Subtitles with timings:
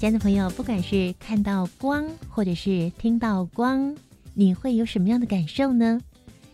[0.00, 3.94] 亲爱的朋友，不管是看到光，或者是听到光，
[4.32, 6.00] 你会有什么样的感受呢？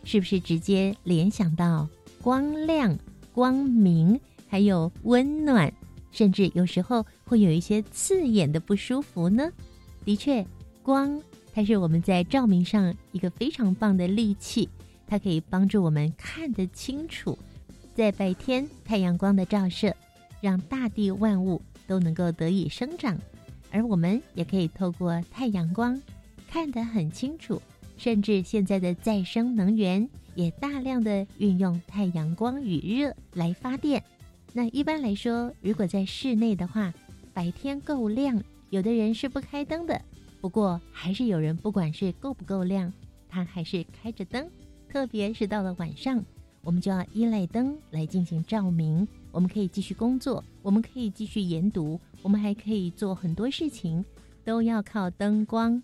[0.03, 1.87] 是不是直接联想到
[2.21, 2.99] 光亮、
[3.31, 4.19] 光明，
[4.49, 5.71] 还有温暖，
[6.11, 9.49] 甚至有时候会有一些刺眼的不舒服呢？
[10.03, 10.45] 的确，
[10.83, 11.17] 光
[11.53, 14.67] 它是我们在照明上一个非常棒的利器，
[15.07, 17.39] 它可以帮助我们看得清楚。
[17.95, 19.95] 在白天，太阳光的照射，
[20.41, 23.17] 让大地万物都能够得以生长。
[23.71, 26.01] 而我们也可以透过太阳光
[26.47, 27.61] 看得很清楚，
[27.97, 34.03] 甚至现在的再生能源也大量的运用太阳光与热来发电。
[34.53, 36.93] 那一般来说，如果在室内的话，
[37.33, 40.01] 白天够亮，有的人是不开灯的。
[40.39, 42.91] 不过还是有人不管是够不够亮，
[43.27, 44.47] 他还是开着灯。
[44.89, 46.23] 特别是到了晚上，
[46.61, 49.07] 我们就要依赖灯来进行照明。
[49.31, 54.03] 我们可以继续工作，我们可以继续研读，我们还可以做很多事情，
[54.43, 55.81] 都要靠灯光。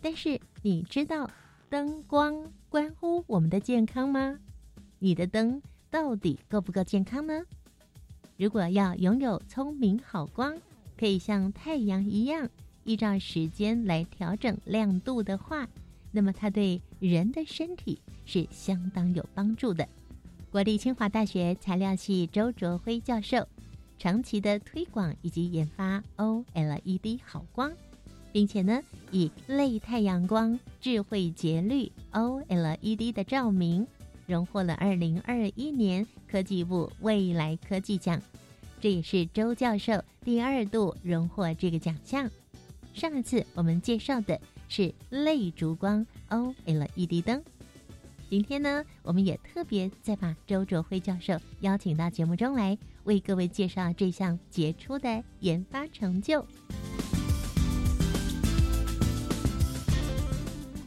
[0.00, 1.28] 但是你知道
[1.68, 2.34] 灯光
[2.68, 4.38] 关乎我们的健康吗？
[4.98, 7.42] 你的灯到底够不够健康呢？
[8.36, 10.56] 如果要拥有聪明好光，
[10.98, 12.48] 可以像太阳一样
[12.84, 15.68] 依照时间来调整亮度的话，
[16.10, 19.88] 那么它对人的身体是相当有帮助的。
[20.52, 23.48] 国立清华大学材料系周卓辉教授
[23.98, 27.72] 长期的推广以及研发 OLED 好光，
[28.32, 33.86] 并且呢以类太阳光智慧节律 OLED 的照明，
[34.26, 38.20] 荣获了二零二一年科技部未来科技奖，
[38.78, 42.30] 这也是周教授第二度荣获这个奖项。
[42.92, 44.38] 上一次我们介绍的
[44.68, 47.42] 是类烛光 OLED 灯。
[48.32, 56.42] 今天呢，我们也特别再把周卓辉教授邀请到节目中来，为各位介绍这项杰出的研发成就。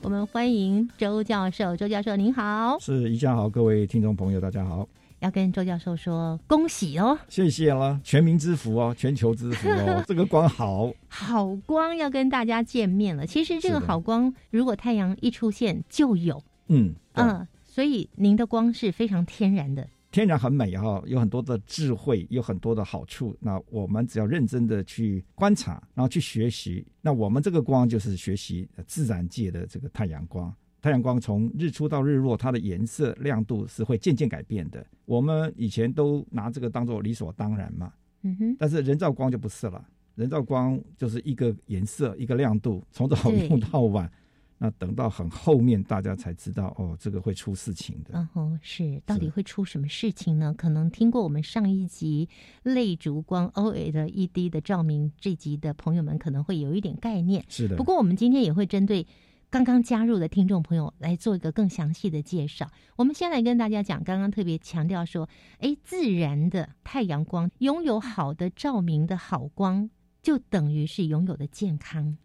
[0.01, 4.89] 我们欢迎周教授，周教授您好，是宜家好，各位听众朋友大家好，
[5.19, 13.27] 要跟周教授说恭喜哦，谢谢了，全民之福哦，全球之福哦， 这个光好，好光要跟大家见面了。
[13.27, 16.41] 其实这个好光，如果太阳一出现就有。
[16.69, 23.35] 嗯嗯，所以您的光是非常天然的，天然很美哈，有很多的智慧，有很多的好处。
[23.39, 30.53] 那我们只要认真的去观察，然后去学习，那我们这个光就是学习自然界的这个太阳光。
[30.81, 34.85] 太阳光从日出到日落，它的颜色亮度是会渐渐改变的。
[35.05, 38.55] 我们以前都拿这个当做理所当然嘛，嗯哼。
[38.59, 39.83] 但是人造光就不是了，
[40.13, 44.09] 人造光就是一个颜色，一个亮度，从早用到晚。
[44.57, 48.11] 那等到很后面，大家才知道哦，这个会出事情的。
[48.13, 50.53] 嗯哼，是，到底会出什么事情呢？
[50.57, 52.29] 可能听过我们上一集
[52.63, 57.43] 泪烛光 OLED 的照明这集的朋友们，可能会有一点概念。
[57.49, 57.75] 是的。
[57.75, 59.05] 不过我们今天也会针对
[59.49, 62.65] 刚刚加入的听众朋友来做一个更详细的介绍。
[62.95, 65.27] 我们先来跟大家讲，刚刚特别强调说，
[65.59, 69.89] 哎，自然的太阳光拥有好的照明的好光，
[70.21, 72.17] 就等于是拥有的健康。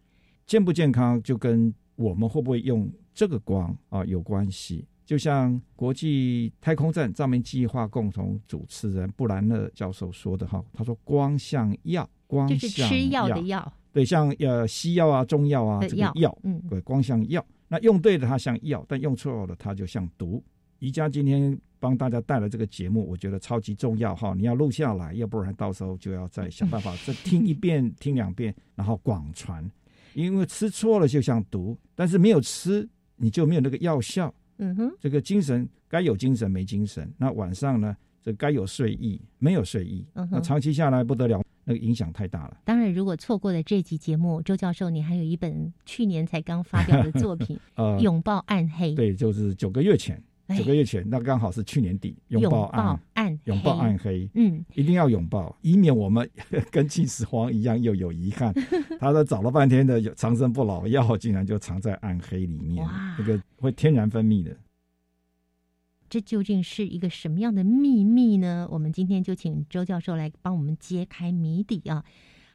[0.47, 4.03] 健不健康就跟我们会不会用这个光啊？
[4.05, 17.45] 有关系，就像国际太空站照明计划共同主持人布兰勒教授说的哈，他说光像药，光就是吃药的药，对，像呃西药啊、中药啊这个药，嗯，对，光像药。
[17.67, 20.43] 那用对了它像药，但用错了它就像毒。
[20.79, 29.69] 宜家今天帮大家带来这个节目，我觉得超级重要哈，你要录下来，要不然到时候就要再想办法再听一遍、听两遍，然后广传。
[30.13, 34.33] 因为吃错了就像毒，但是没有吃你就没有那个药效。
[34.57, 42.57] 嗯哼，这个精神该有精神没精神，那晚上呢，这该有睡意没有睡意，嗯那长期下来不得了，那个影响太大了。
[42.63, 47.59] 当然，如果错过了这集节目，周教授，你还有一本去年才刚发表的作品
[48.01, 48.91] 《拥抱暗黑》。
[48.95, 50.21] 对，就是九个月前。
[50.57, 52.63] 九个月前，那刚好是去年底，拥抱
[53.13, 56.29] 暗拥抱暗黑，嗯，一定要拥抱，以免我们
[56.71, 58.53] 跟秦始皇一样又有遗憾。
[58.99, 62.85] 他说找了半天的长生不老药，竟然就藏在暗黑里面，
[63.17, 64.55] 那个会天然分泌的。
[66.09, 68.67] 这究竟是一个什么样的秘密呢？
[68.69, 72.03] 我们今天就请周教授来帮我们揭开谜底啊！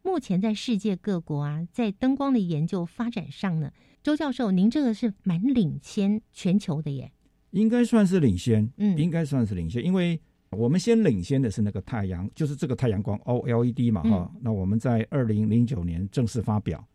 [0.03, 3.73] 目前在世界各国啊，在灯光的研究发展上呢，
[4.03, 7.13] 周教授您这个是蛮领先全球的耶。
[7.57, 8.97] 应该算是领先，嗯。
[8.99, 10.21] 应该算是领先，因为
[10.51, 16.87] 我们先领先的是那个太阳，就是这个太阳光 OLED 嘛，哈、那我们在二零零九年正式发表。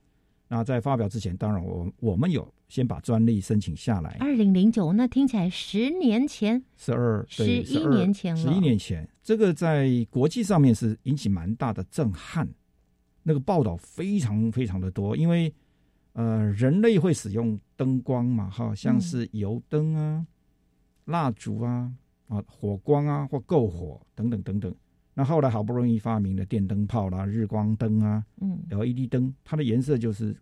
[0.48, 8.42] 那在发表之前，当然我我们有先把专利申请下来，二零零九，那听起来十年前，十二对11年前了。
[8.42, 12.46] 十一年前，这个在国际上面是引起蛮大的震撼，
[13.24, 15.54] 那个报道非常非常的多，因为
[16.14, 20.26] 呃人类会使用灯光嘛，哈，像是油灯啊、
[21.06, 21.92] 蜡烛啊、
[22.28, 24.74] 啊火光啊或篝火等等等等。
[25.14, 30.36] 那后来好不容易发明了电灯泡啦、日光灯啊、嗯 LED 灯，它的颜色就是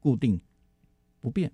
[0.00, 0.40] 固定
[1.20, 1.50] 不变，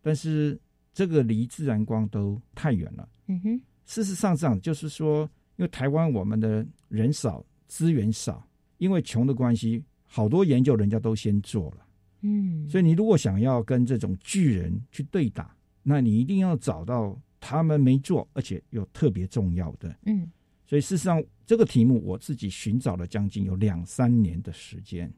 [0.00, 0.58] 但是
[0.92, 3.08] 这个离自然光都太远了。
[3.26, 8.48] 嗯哼，事实上，这样就是说，因为台湾我们的人少，资源少，
[8.78, 11.86] 因为穷的关系，好多研究人家都先做了。
[12.20, 19.94] 嗯，所以你如果想要跟这种巨人去对打，那你一定要找到他们没做，而且又特别重要的。
[20.06, 20.30] 嗯
[20.66, 25.10] 所以事实上，这个题目我自己寻找了将近有两三年的时间，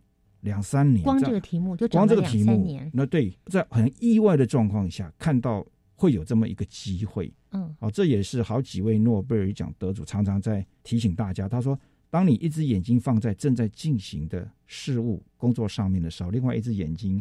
[0.43, 1.02] 两三年。
[1.02, 11.49] 光样这个题目就光这个题目，，那对，在很意外的状况下，看到会有这么一个机会，嗯哦，这也是好几位诺贝尔奖得主常常在提醒大家。
[11.49, 11.76] 他说，
[12.11, 17.20] 当你一只眼睛放在正在进行的事物工作上面的时候，另外一只眼睛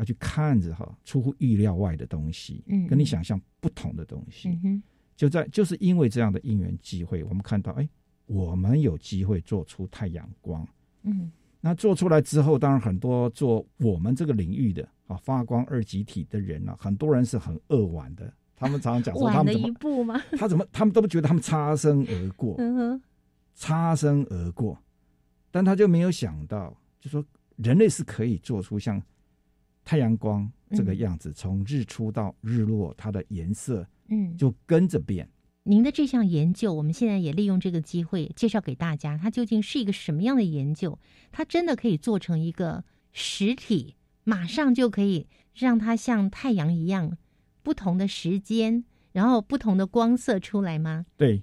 [0.00, 4.58] 要去看着哈出乎意料外的东西，嗯跟你想象不同的东西。
[5.14, 7.86] 就在就是因为这样的因缘机会，我们看到，哎，
[8.24, 10.66] 我们有机会做出太阳光。
[11.02, 11.30] 嗯
[11.60, 18.32] 那做出来之后，当然很多做我们这个领域的啊发光二极体的人呢、很多人是很扼腕的。
[18.56, 20.18] 他们常常讲说， 他们怎么步吗？
[20.38, 23.02] 他怎么他们都不觉得他们擦身而过，嗯哼，
[23.54, 24.78] 擦身而过，
[25.50, 27.22] 但他就没有想到，就说
[27.56, 29.02] 人类是可以做出像
[29.90, 35.28] 太阳光这个样子，从日出到日落，它的颜色嗯，就跟着变。
[35.64, 40.96] 您的这项研究，我们现在也利用这个机会介绍给大家，它究竟是一个什么样的研究？
[41.32, 47.18] 它真的可以做成一个实体，马上就可以让它像太阳一样，
[47.64, 51.04] 不同的时间，然后不同的光色出来吗？
[51.16, 51.42] 对，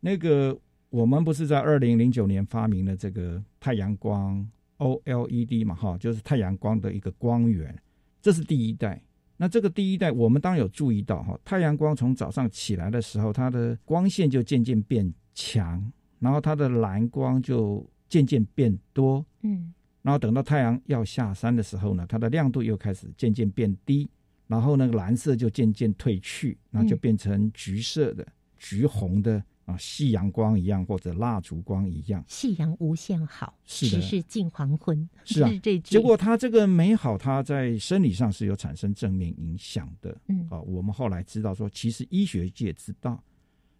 [0.00, 0.58] 那个
[0.88, 7.76] 我们不是在二零零九年发明了这个太阳光 OLED 嘛，哈，就是太阳光的一个光源，
[8.20, 9.02] 这是第一代。
[9.36, 24.08] 那这个第一代，我们当然有注意到哈，太阳光从早上起来的时候，它的光线就渐渐变强，然后它的蓝光就渐渐变多，嗯然后等到太阳要下山的时候呢，它的亮度又开始渐渐变低，
[24.46, 28.26] 然后那个蓝色就渐渐褪去，然后就变成橘色的、
[28.58, 32.24] 橘红的啊，夕阳光一样或者蜡烛光一样。
[32.28, 35.80] 夕阳无限好，是的时是近黄昏，是啊 这句。
[35.80, 40.16] 结果他这个美好，他在生理上是有产生正面影响的。
[40.28, 43.22] 嗯啊，我们后来知道说，其实医学界知道，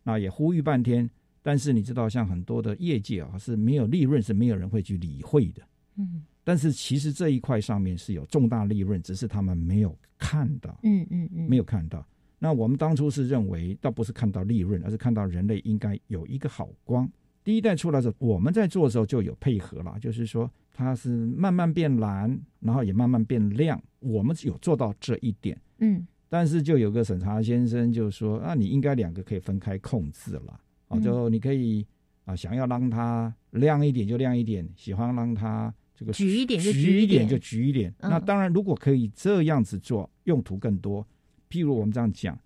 [0.03, 1.09] 那也呼吁半天，
[1.43, 5.63] 但是你知道，像很多的业界啊是没有利润，是没有人会去理会的。
[5.97, 12.07] 嗯但是其实这一块上面是有重大利润，只是他们没有看到，嗯嗯嗯，没有看到。
[12.45, 17.11] 那我们当初是认为，倒不是看到利润，而是看到人类应该有一个好光。
[17.43, 23.83] 第一代出来的时候，我们在做的时候就有配合了，就是说它是慢慢变蓝，然后也慢慢变亮。
[23.99, 31.87] 我们有做到这一点，嗯但是就有个审查先生就说啊，你应该两个可以分开控制了，啊，嗯就你可以
[32.27, 37.91] 啊，想要让它亮一点就亮一点，喜欢让它这个橘一点就橘橘一点就橘一点。
[38.01, 41.07] 嗯那当然，如果可以这样子做，用途更多。
[41.49, 42.37] 譬如我们这样讲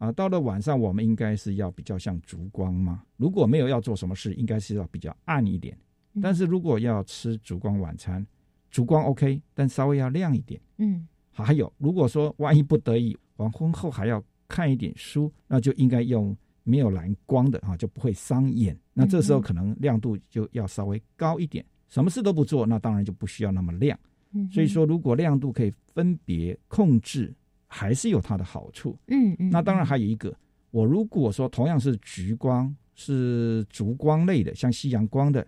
[0.00, 3.02] 啊，到了晚上，我们应该是要比较像烛光嘛。
[3.18, 5.76] 如果没有要做什么事，应该是要比较暗一点。
[6.14, 8.26] 嗯但是如果要吃烛光晚餐，
[8.70, 10.58] 烛光 OK，但稍微要亮一点。
[10.78, 18.74] 嗯还有，如果说万一不得已黄昏后还要看一点书，那就应该用没有蓝光的啊，就不会伤眼。
[18.94, 21.62] 那这时候可能亮度就要稍微高一点。
[21.88, 23.98] 什么事都不做，那当然就不需要那么亮。
[24.32, 27.34] 嗯，所以说，如果亮度可以分别控制，
[27.72, 28.98] 还是有它的好处。
[29.06, 30.36] 嗯嗯，那当然还有一个，
[30.72, 35.46] 我如果说同样是橘光，是烛光类的，像夕阳光的，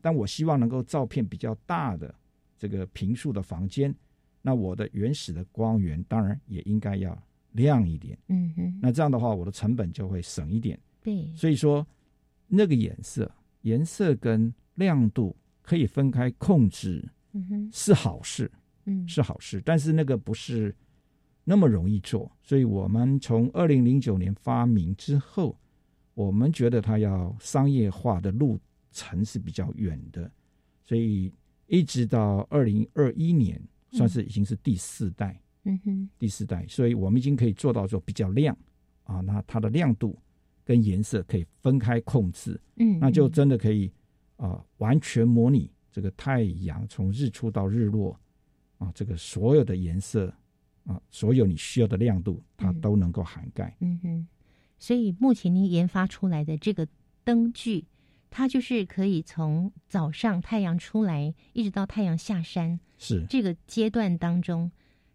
[0.00, 2.14] 但我希望能够照片比较大的
[2.56, 3.92] 这个平数的房间，
[4.40, 7.20] 那我的原始的光源当然也应该要
[7.52, 8.16] 亮一点。
[8.28, 10.78] 嗯哼，那这样的话，我的成本就会省一点。
[11.02, 11.84] 对，所以说，
[12.46, 13.28] 那个颜色、
[13.62, 18.48] 颜色跟亮度可以分开控制嗯哼，是好事。
[18.86, 20.74] 嗯是好事，但是那个不是
[21.44, 25.58] 那么容易做，所以我们从二零零九年发明之后，
[26.14, 28.58] 我们觉得它要商业化的路
[28.90, 30.30] 程是比较远的，
[30.82, 31.32] 所以
[31.66, 33.60] 一直到二零二一年，
[33.92, 35.78] 算是已经是第四代，嗯。
[35.84, 38.56] 哼，第四代，所以我们已经可以做到说比较亮
[39.04, 40.18] 啊，那它的亮度
[40.64, 43.32] 跟颜色可以分开控制，嗯，那就嗯。
[43.32, 43.92] 真的可以
[44.36, 48.18] 啊、完全模拟这个太阳从日出到日落
[48.78, 50.34] 啊，这个所有的颜色
[50.84, 53.74] 啊，所有你需要的亮度，它嗯都能够涵盖。
[53.80, 54.26] 嗯哼，
[54.78, 56.86] 所以目前您研发出来的这个
[57.24, 57.84] 灯具，
[58.30, 64.70] 它就是可以从早上太阳出来，一直到太阳下山是这个阶段当中，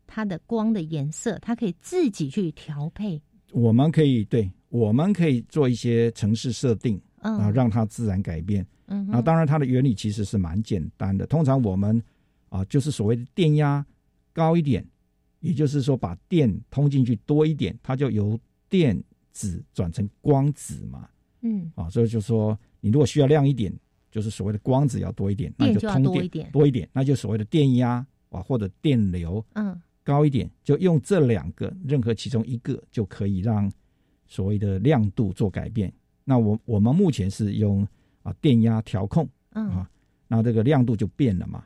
[0.08, 3.22] 它的光的颜色，它可以自己去调配。
[3.52, 8.66] 我们可以对，我们可以做一些城市设定嗯，啊，让它自然改变。
[8.88, 11.28] 嗯哼那当然，它的原理其实是蛮简单的。
[11.28, 12.02] 通常我们
[12.50, 13.86] 啊，就是所谓的电压
[14.34, 14.84] 高一点，
[15.40, 21.08] 也就是说把电通进去多一点，它就由电子转成光子嘛。
[21.42, 23.74] 嗯，啊，所以就说你如果需要亮一点，
[24.12, 33.72] 就是所谓的光子要多一点，那就通电多一点多一点，那就所谓的电压啊或者电流嗯高一点，就用这两个任何其中一个就可以让
[34.28, 35.94] 所谓的亮度做改变。
[36.26, 37.88] 那我我们目前是用
[38.24, 39.90] 啊电压调控嗯啊，
[40.28, 41.64] 那这个亮度就变了嘛。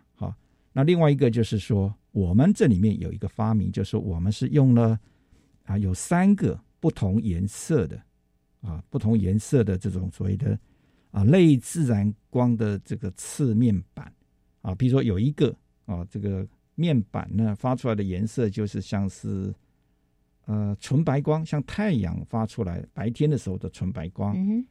[0.73, 4.99] 好，那另外一个就是说，我们这里面有一个发明，就是我们是用了
[5.65, 8.01] 啊有三个不同颜色的
[8.61, 10.59] 啊不同颜色的这种所谓的
[11.11, 14.11] 啊类自然光的这个次面板
[14.61, 19.53] 啊，比如说有一个啊这个面板呢发出来的颜色就是像是
[20.45, 24.35] 呃纯白光，像太阳发出来白天的时候的纯白光。
[24.35, 24.65] 嗯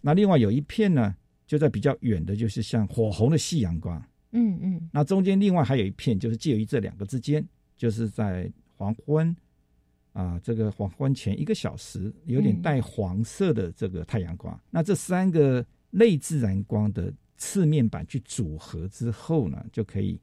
[0.00, 1.12] 那另外有一片呢，
[1.44, 4.00] 就在比较远的，就是像火红的夕阳光。
[4.32, 4.88] 嗯嗯。
[4.92, 9.34] 那中间另外还有一片，就是介于这两个之间，就是在黄昏
[10.12, 12.62] 啊，这个黄昏前一个小时，有点嗯。
[12.62, 14.58] 带黄色的这个太阳光。
[14.70, 20.20] 那这三个类自然光的次面板去组合之后呢，就可以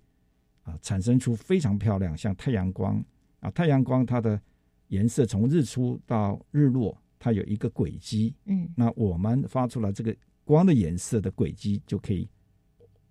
[0.64, 3.04] 啊产生出非常漂亮，像太阳光。
[3.40, 4.42] 啊，太阳光它的
[4.88, 8.68] 颜色从日出到日落，它有一个轨迹，嗯。
[8.76, 12.28] 那我们发出来这个光的颜色的轨迹，就可以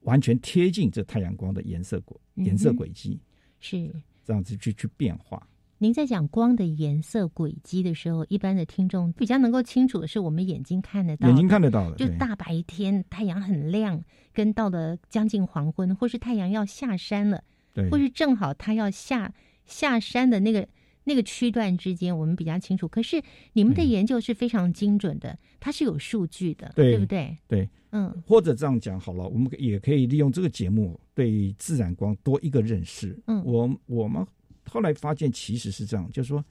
[0.04, 3.20] 完全贴近这太阳光的颜色轨嗯颜色轨迹，
[3.60, 3.92] 是。
[4.24, 5.46] 这样子去去变化。
[5.76, 17.44] 您在讲光的颜色轨迹的时候，一般的听众比较能够清楚的是我们眼睛看得到，眼睛看得到的，就大白天太阳很亮，跟到了将近黄昏，或是太阳要下山了，
[17.74, 19.30] 对或是正好它要下
[19.66, 20.66] 下山的那个
[21.04, 22.88] 那个区段之间，我们比较清楚。
[22.88, 27.36] 可是你们的嗯研究是非常精准的，它是有数据的，对不对？
[27.46, 33.16] 对，嗯或者这样讲好了，我们也可以利用这个节目对自然光多一个认识。
[33.26, 34.26] 嗯我我们
[34.66, 36.44] 后来发现其实是这样，就是说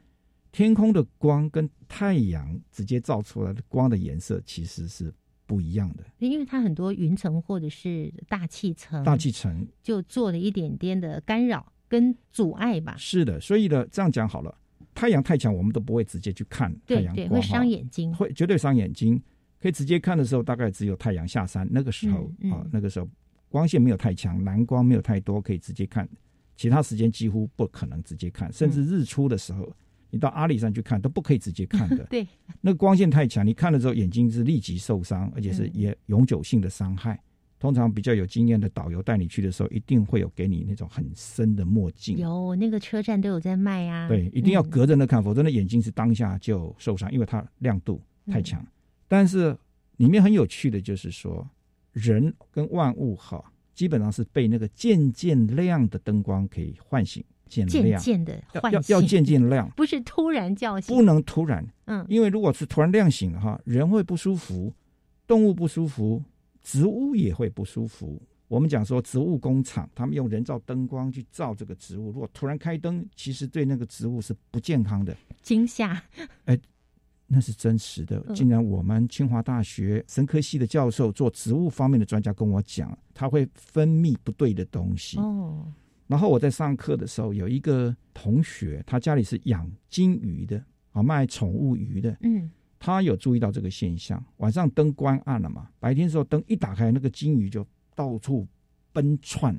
[0.51, 5.11] 天空的光跟太阳直接照出来的光的颜色其实是
[5.47, 6.03] 不一样的。
[6.19, 12.95] 因为它很多云层或者是大气层，大气层就做了一点点的干扰跟阻碍吧。
[12.97, 14.57] 是的，所以呢，这样讲好了，
[14.95, 18.11] 太阳太强，我们都不会直接去看太对对，阳光，会伤眼睛。
[18.15, 19.21] 会绝对伤眼睛。
[19.59, 23.07] 可以直接看的时候，大概只有太阳下山那个时候嗯嗯啊，那个时候
[23.47, 26.09] 光线没有太强，蓝光没有太多，可以直接看。
[26.55, 29.71] 其他时间几乎不可能直接看，甚嗯至日出的时候，
[30.09, 32.03] 你到阿里山去看都不可以直接看的。
[32.09, 32.27] 对，
[32.59, 37.21] 那个光线太强，你看了之后眼睛是立即受伤，而且是嗯也永久性的伤害。
[37.63, 42.17] 通常比较有经验的导游带你去的时候，一定会有给你那种很深的墨镜。
[42.17, 44.05] 有那个车站都有在卖啊。
[44.09, 48.67] 对，一定要嗯隔着那看，否则那眼睛是当下就受伤，因为它亮度太嗯强。
[49.07, 49.57] 但是
[49.95, 51.49] 里面很有趣的就是说，
[51.93, 53.41] 人跟万物哈，
[53.73, 60.93] 基本上是被那个渐渐亮的灯光可以唤醒，渐渐，渐的要唤醒，要要渐渐亮，不是突然叫醒。
[60.93, 64.73] 不能突然，嗯因为如果是突然亮醒了哈，人会不舒服，
[65.25, 66.21] 动物不舒服，
[66.63, 68.21] 植物也会不舒服。
[68.47, 75.15] 我们讲说植物工厂，他们用人造灯光去照这个植物，如果突然开灯，其实对那个植物是不健康的。
[75.41, 76.01] 惊吓。
[76.45, 76.59] 哎
[77.25, 78.23] 那是真实的。
[78.27, 85.17] 嗯竟然我们清华大学生科系的教授做植物方面的专家跟我讲，它会分泌不对的东西。
[85.17, 85.65] 哦，
[86.05, 92.51] 然后我在上课的时候，有一个同学，他家里是养金鱼的，啊，卖宠物鱼的，嗯
[92.85, 94.21] 他有注意到这个现象。
[94.37, 98.45] 晚上灯关暗了嘛，白天的时候灯一打开，那个金鱼就到处
[98.91, 99.57] 奔窜。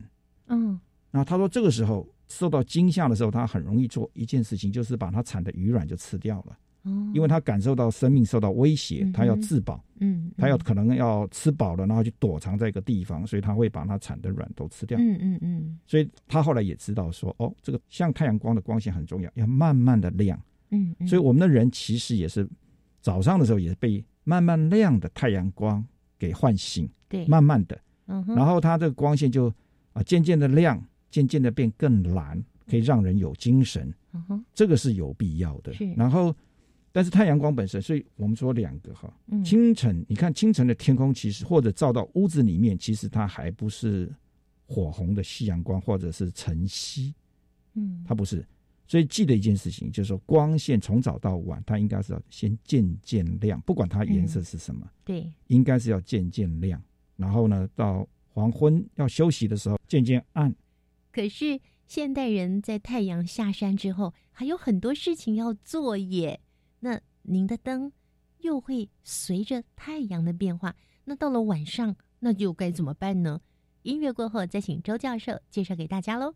[0.49, 0.78] 嗯
[1.11, 6.59] 然后他说，这个时候受到惊吓的时候，他很容易做一件事情，就是把他产的鱼卵就吃掉了。
[6.83, 14.99] 哦，因为他感受到生命受到威胁嗯，他要自保，嗯，他要嗯可能要吃饱了，然后去躲藏在一个地方，所以他会把它产的卵都吃掉。
[14.99, 20.38] 嗯嗯嗯所以他后来也知道说，哦，这个像太阳光的光线很重要，要慢慢的亮。
[20.71, 22.47] 嗯嗯，所以我们的人其实也是
[23.05, 25.85] 早上的时候也是被慢慢亮的太阳光
[26.19, 29.53] 给唤醒，对，慢慢的，嗯哼，然后它这个光线就
[29.93, 35.75] 啊渐渐的亮，渐渐的变更蓝，可以让人有精神，嗯哼，这个是有必要的。
[35.75, 35.85] 是。
[35.93, 36.35] 然后，
[36.93, 44.11] 但是太阳光本身，所以我们说两个哈，嗯，清晨你看清晨的天空，其实或者照到屋子里面，其实它还不是
[44.67, 47.15] 火红的夕阳光或者是晨曦，
[47.75, 48.43] 嗯，它不是。
[48.87, 56.83] 所以记得一件事情，就是说光线从早到晚，它应该是要先渐渐亮，不管它颜色是什么，对，应该是要渐渐亮。
[57.17, 60.55] 然后呢，到黄昏要休息的时候，渐渐暗。
[61.12, 66.41] 可是现代人在太阳下山之后，还有很多事情要做耶。
[66.81, 67.93] 那您的灯
[68.41, 70.75] 又会随着太阳的变化，
[71.05, 73.41] 那到了晚上，那就该怎么办呢？
[73.83, 76.35] 音乐过后，再请周教授介绍给大家喽。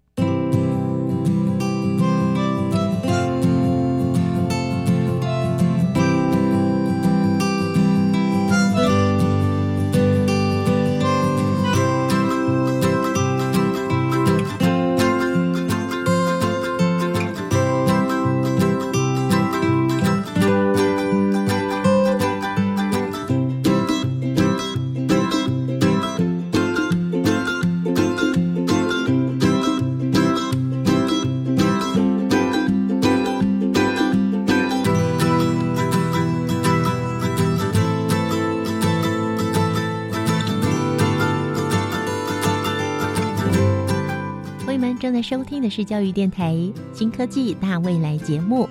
[45.28, 46.54] 收听的是教育电台
[46.90, 48.66] 《新科技大未来》节目。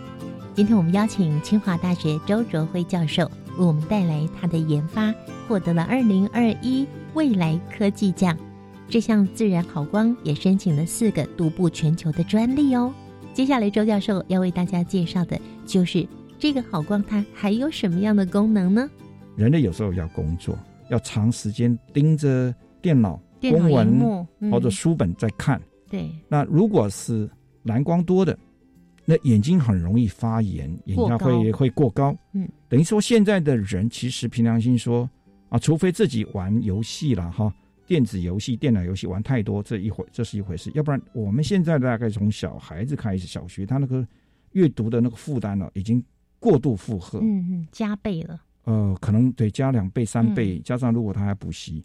[0.56, 5.14] 今天我们邀请清华大学周卓辉教授为我们带来他的研发，
[5.48, 8.36] 获得了二零二一未来科技奖。
[8.90, 12.92] 这项自然好光也申请了四个独步全球的专利哦。
[13.36, 16.08] 接下来，周教授要为大家介绍的就是
[16.40, 18.90] 这个好光它还有什么样的功能呢？
[19.36, 20.58] 人类有时候要工作，
[20.90, 25.62] 要长时间盯着电脑、电文或者书本在看。
[25.90, 27.30] 对，那如果是
[27.64, 28.38] 蓝光多的，
[29.06, 32.16] 那眼睛很容易发炎，眼压过会会过高。
[32.34, 35.10] 嗯，等于说现在的人其实凭良心说
[35.50, 37.54] 啊，除非自己玩游戏了哈，
[37.86, 40.70] 电子游戏、电脑游戏玩太多，这一回这是一回事。
[40.76, 44.06] 要不然我们现在大概从小孩子开始，小学他那个
[44.52, 46.04] 阅读的那个负担呢，已经
[46.38, 47.20] 过度负荷。
[47.20, 48.42] 嗯嗯，加倍了。
[48.66, 51.82] 呃，可能得加两倍、三嗯倍，加上如果他还补习，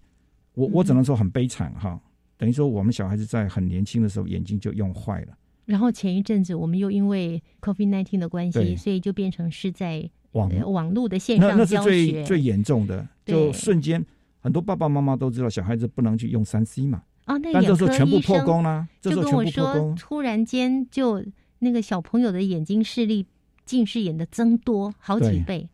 [0.55, 2.01] 我我只能说很悲惨哈。
[2.43, 11.79] 等于说我们小孩子在很年轻的时候眼睛就用坏了，然后前一阵子我们又因为 COVID nineteen 的关系，所以就变成是在网呃网络的线那那是。
[11.85, 14.05] 最最严重的，就瞬间
[14.41, 21.25] 很多爸爸妈妈都知道小孩子不能去用三 C 嘛，哦，那眼科医全部破生功啦，这时就跟我说突然间就
[21.61, 23.25] 那个小朋友的眼睛视力
[23.65, 25.69] 近视眼的增多好几倍。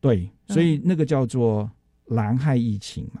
[0.00, 0.66] 对，所嗯。
[0.66, 1.70] 以那个叫做
[2.06, 3.20] 蓝害疫情嘛。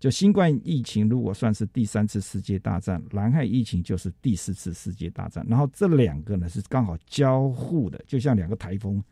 [0.00, 5.46] 就新冠疫情，如果算是第三次世界大战，蓝海疫情就是第四次世界大战。
[5.46, 9.04] 然后这两个呢是刚好交互的，就像两个台风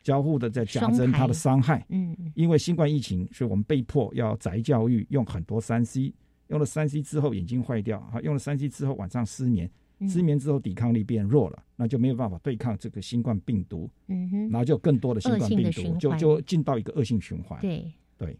[0.00, 1.84] 交互的在加双增它的伤害。
[1.88, 6.14] 嗯，嗯因为新冠疫情，所以我们被迫要宅教育，用很多三 C，
[6.46, 17.60] 用了三 C 之后眼睛坏掉，啊，用了三 C 之后晚上失眠，嗯失眠之后抵抗力变弱了，那就没有办法对抗这个新冠病毒，嗯哼，然后就更多的新冠病毒，就就进到一个恶性循环。
[17.60, 18.38] 对对，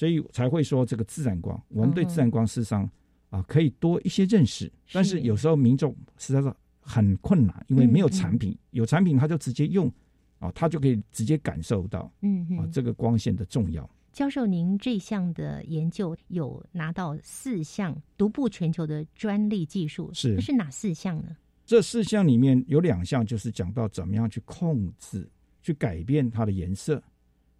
[0.00, 2.90] 所以才会说这个自然光，我们对嗯自然光事实上
[3.28, 9.92] 啊可以多一些认识，但是有时候民众实在是很困难，因为没有嗯产品，有产品他就直接用
[10.38, 12.58] 啊，他就可以直接感受到嗯嗯。
[12.60, 13.86] 啊这个光线的重要。
[14.10, 21.36] 教授，您这项的研究有拿到四项独步全球的专利技术，是这是哪四项呢？
[21.66, 25.28] 这四项里面有两项就是讲到怎么样去控制、
[25.60, 27.02] 去改变它的颜色，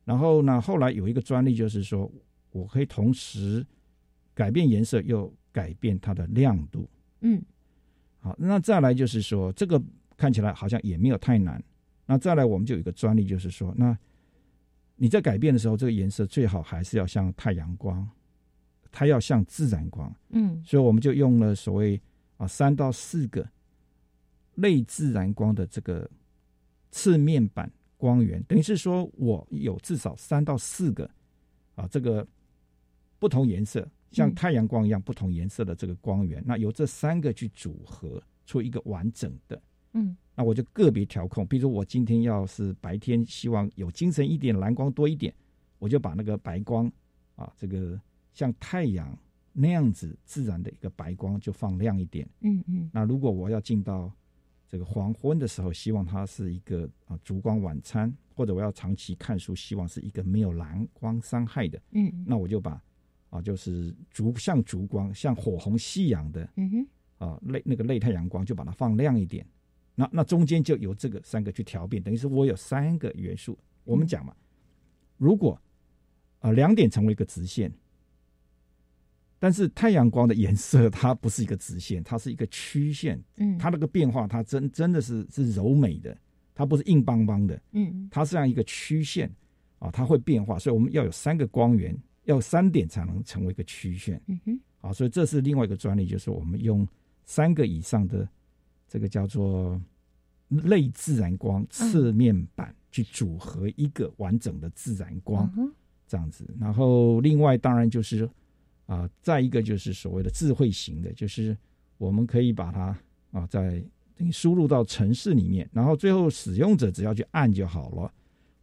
[0.07, 2.11] 然后呢，后来有一个专利就是说
[2.51, 3.67] 我可以同时
[4.35, 6.89] 改变颜色又改变它的亮度。
[7.21, 7.43] 嗯
[8.19, 9.83] 好，那再来就是说，这个
[10.17, 11.63] 看起来好像也没有太难。
[12.05, 13.97] 那再来，我们就有一个专利，就是说，那
[14.97, 18.07] 你在改变的时候，这个颜色最好还是要像太阳光，
[18.91, 20.13] 它要像自然光。
[20.31, 22.01] 嗯所以我们就用了所谓
[22.37, 23.49] 啊三到四个
[24.57, 26.11] 类自然光的这个
[26.91, 31.09] 次面板光源，等于是说我有至少三到四个
[31.75, 32.27] 啊这个
[33.21, 39.63] 不同颜色，像嗯太阳光一样不同颜色的这个光源，那由这三个去组合出一个完整的。
[39.93, 45.35] 嗯那我就个别调控，比如说我今天要是白天希望有精神一点，蓝光多一点，
[45.79, 46.91] 我就把那个白光
[47.37, 48.01] 啊，这个
[48.33, 49.15] 像太阳
[49.53, 52.27] 那样子自然的一个白光就放亮一点。
[52.41, 54.11] 嗯嗯那如果我要进到
[54.67, 62.81] 这个黄昏的时候，希望它是一个啊烛光晚餐，或者我要长期看书，希望是一个没有蓝光伤害的，嗯那我就把
[63.31, 66.87] 啊就是烛像烛光，像火红夕阳的嗯哼
[67.27, 69.47] 啊类那个类太阳光，就把它放亮一点。
[69.95, 73.59] 那那中间就由这个三个去调变，等于是我有三个元素。
[73.85, 74.35] 我们讲嘛，
[75.17, 75.61] 如果
[76.41, 77.73] 啊两点成为一个直线，
[79.39, 86.17] 但是太阳光的颜色它不是一个直线，它是一个曲线，嗯，它那个变化它真真的是是柔美的，
[86.55, 89.31] 它不是硬邦邦的，嗯它是这样一个曲线
[89.79, 91.97] 啊，它会变化，所以我们要有三个光源，
[92.31, 94.21] 要三点才能成为一个曲线。
[94.27, 96.87] 嗯哼啊，所以这是另外一个专利，就是我们用
[97.25, 98.27] 三个以上的
[98.89, 99.79] 这个叫做
[100.49, 105.71] 类自然光侧面板去组合一个完整的自然光嗯
[106.07, 106.49] 这样子。
[106.59, 108.29] 然后另外当然就是
[108.87, 111.57] 啊、再一个就是所谓的智慧型的，就是
[111.97, 112.99] 我们可以把它
[113.31, 113.81] 啊在
[114.17, 118.13] 等于输入到城市里面，然后最后使用者只要去按就好了。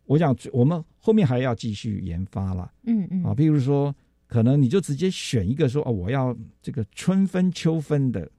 [0.08, 2.74] 我想我们后面还要继续研发啦。
[2.84, 3.24] 嗯嗯。
[3.24, 8.30] 啊，譬如说，可能你就直接选一个说哦，我要这个春分、秋分的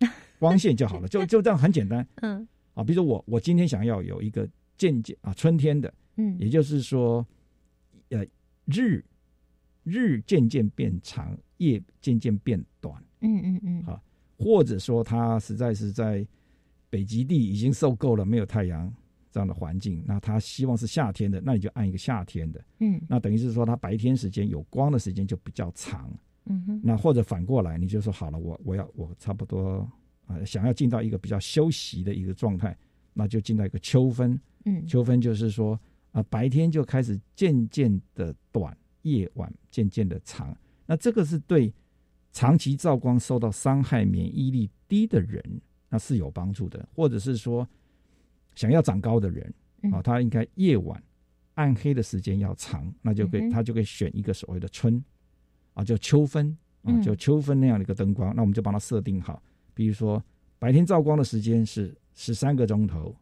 [0.38, 2.06] 光线就好了，就就这样很简单。
[2.22, 2.48] 嗯。
[2.74, 2.82] 啊。
[2.82, 6.36] 比如说我我今天想要有一个渐渐啊春天的，嗯。
[6.38, 7.26] 也就是说，
[8.08, 8.24] 呃
[8.64, 9.04] 日
[9.84, 13.82] 日渐渐变长，夜渐渐变短，嗯嗯嗯。
[13.82, 14.00] 啊
[14.38, 16.26] 或者说它实在是在
[16.88, 18.90] 北极地已经受够了没有太阳
[19.30, 22.64] 这样的环境，那他希望是夏天的，那你就按一个夏天的。
[22.78, 26.10] 嗯那等于是说，他白天时间有光的时间就比较长。
[26.46, 29.78] 嗯哼那或者反过来，你就说好了，我我要我差不多
[30.26, 32.76] 啊、呃想要进到一个比较休息的一个状态，
[33.12, 34.38] 那就进到一个秋分。
[34.64, 35.78] 嗯秋分就是说
[36.12, 40.56] 啊、白天就开始渐渐的短，夜晚渐渐的长。
[40.86, 41.72] 那这个是对
[42.32, 45.40] 长期照光受到伤害、免疫力低的人，
[45.88, 47.68] 那是有帮助的，或者是说
[48.60, 49.54] 想要长高的人。
[49.82, 49.90] 嗯。
[49.92, 51.02] 啊，他应该夜晚
[51.54, 55.02] 暗黑的时间要长，那就可以、他就可以选一个所谓的春
[55.72, 56.50] 啊，就秋分
[56.82, 57.00] 啊，嗯。
[57.00, 59.42] 就秋分那样的一个灯光，那我们就帮他设定好，
[59.72, 60.22] 比如说
[60.58, 63.16] 白天照光的时间是十三个钟头，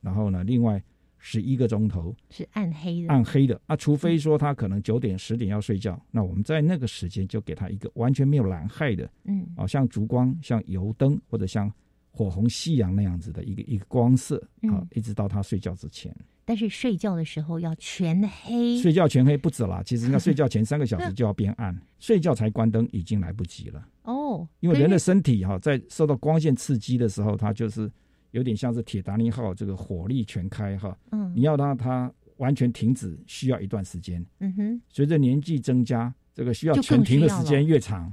[0.00, 0.82] 然后呢，另外
[1.18, 3.08] 十一个钟头是暗黑的。
[3.08, 3.60] 暗黑的。
[3.66, 9.46] 啊，除非说他可能九点十点要睡觉，那我们在那个时间就给他一个完全没有蓝害的嗯。
[9.56, 11.72] 啊，像烛光、像油灯或者像
[12.10, 16.14] 火红夕阳那样子的一个一个光色啊嗯，一直到他睡觉之前。
[16.44, 23.86] 但是睡觉的时候要全黑睡觉全黑不止啦，其实应该睡觉前三个小时就要变暗， 睡觉才关灯已经来不及了。
[24.02, 27.88] 哦，因为人的身体哈、在受到光线刺激的时候，它就是
[28.32, 34.24] 有点像是铁达尼号这个火力全开哈、嗯你要让它完全停止，需要一段时间。
[34.40, 38.10] 嗯哼随着年纪增加，这个需要全停的时间越长。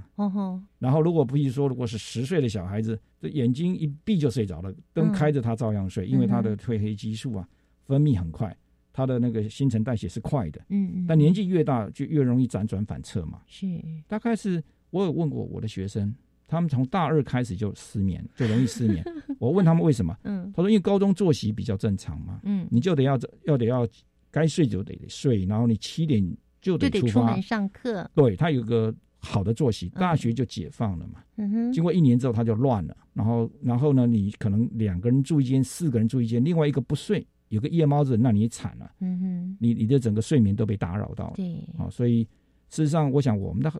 [0.80, 7.48] 然后，如果比如说，如果是十岁的小孩子，这眼睛一闭就睡着了，灯嗯开着他照样睡，因为他的嗯褪黑激素啊
[7.86, 8.54] 分泌很快，
[8.92, 10.60] 他的那个新陈代谢是快的。
[10.68, 13.40] 嗯嗯，但年纪越大，就越容易辗转反侧嘛。
[13.48, 13.66] 是
[14.10, 16.14] 大概是我有问过我的学生，
[16.50, 19.02] 他们从大二开始就失眠，就容易失眠。
[19.40, 23.88] 我问他们为什么，嗯他说因为高中作息比较正常嘛，嗯你就得要要得要
[24.30, 26.22] 该睡就得睡，然后你七点
[26.62, 27.42] 就就得出门。
[27.42, 31.24] 上课对他有个好的作息，嗯大学就解放了嘛。
[31.36, 32.96] 嗯哼经过一年之后，他就乱了。
[33.14, 41.34] 然后，然后呢，你可能两个人住一间，四个人住一间，另外一个不睡，有个夜猫子，那你也惨了，嗯哼你你的整个睡眠都被打扰到了。
[41.36, 42.24] 对啊，所以
[42.70, 43.72] 事实上，我想我们的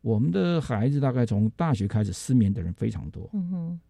[0.00, 3.28] 我们的孩子大概从大学开始失眠的人非常多。
[3.32, 3.80] 嗯哼。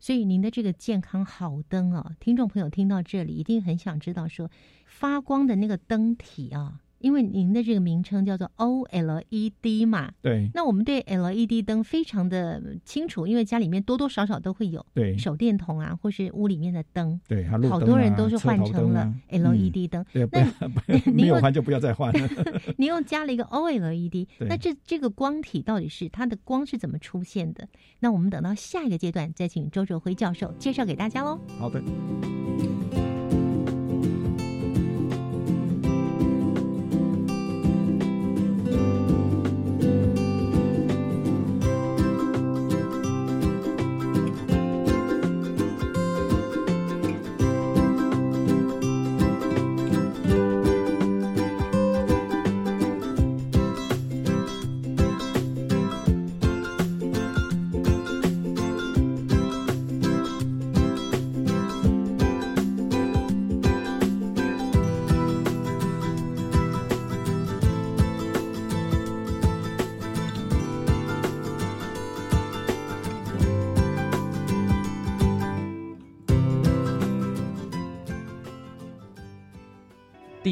[0.00, 4.50] 所以您的这个健康好灯啊，听众朋友听到这里一定很想知道说，
[4.84, 20.04] 发光的那个灯体啊，因为您的这个名称叫做 OLED 嘛，对那我们对 LED 灯非常的清楚，因为家里面多多少少都会有对手电筒啊，或是屋里面的灯，对，好多人啊都是换成了 LED 灯。
[20.12, 22.28] 对，不要不要你 没有有换就不要再换了。
[22.78, 27.68] 你又加了一个 OLED，那这这个光体到底是它的光是怎么出现的？
[28.00, 31.38] 那我们等到下一个阶段再请周哲辉教授介绍给大家喽。
[31.58, 31.82] 好的。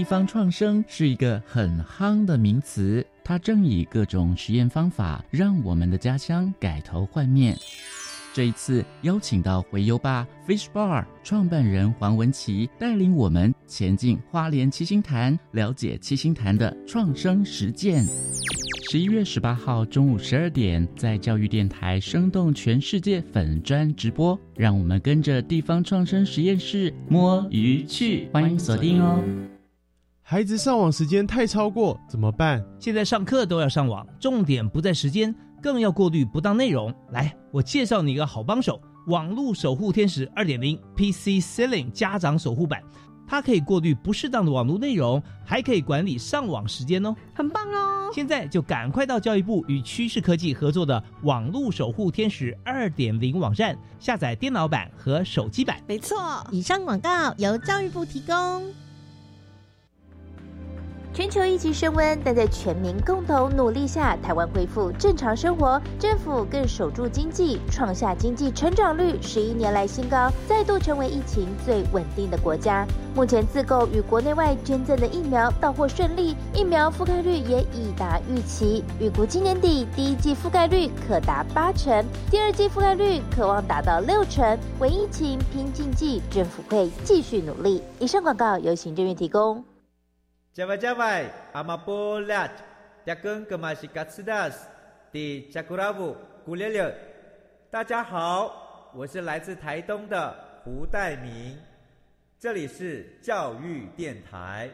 [0.01, 7.55] 地方创生是一个很夯的名词，它正以各种实验方法让我们的家乡改头换面。
[8.33, 18.03] 这一次邀请到回游吧 Fish Bar 创办人黄文琪，带领我们前进花莲七星潭，了解七星潭的创生实践。
[18.91, 29.23] 十一月十八号中午十二点，在教育电台生动全世界粉专直播，让我们跟着地方创生实验室摸鱼去，欢迎锁定哦。
[30.31, 32.65] 孩子上网时间太超过怎么办？
[32.79, 35.35] 现在上课都要上网，重点不在时间。
[35.61, 36.95] 更要过滤不当内容。
[37.11, 42.81] 来，我介绍你一个好帮手——网络守护天使二点零 PC Ceiling 家长守护版，
[43.27, 48.13] 它可以过滤不适当的网络内容，还可以管理上网时间哦，很棒哦！
[48.15, 55.79] 现在就赶快到教育部与趋势科技合作的网络守护天使二点零网站下载电脑版和手机版。
[55.89, 58.63] 没错，以上广告由教育部提供。
[61.13, 65.81] 全球疫情升温，但在全民共同努力下，台湾恢复正常生活。
[65.99, 72.87] 政府更守住经济，创下经济成长率十一年来新高，再度成为疫情最稳定的国家。
[73.13, 78.85] 目前自购与国内外捐赠的疫苗到货顺利，疫苗覆盖率也已达预期。
[79.01, 84.57] 预估今年底第一季覆盖率可达八成，第二季覆盖率可望达到六成。
[84.79, 87.83] 为疫情拼经济，政府会继续努力。
[87.99, 89.63] 以上广告由行政院提供。
[90.53, 92.51] 加外加外，阿玛波拉，
[93.07, 94.67] 扎根格玛西卡斯达斯，
[95.13, 96.93] 的加古拉布古列列。
[97.71, 100.35] 大家好，我是来自台东的
[100.65, 101.57] 胡代明，
[102.37, 104.69] 这里是教育电台。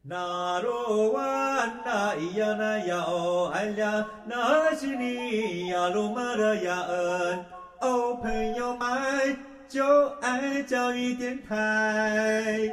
[0.00, 7.44] 那罗哇那咿呀那呀哦哎呀，那是你呀鲁玛的呀恩，
[7.82, 9.36] 哦朋友们
[9.68, 12.72] 就爱教育电台。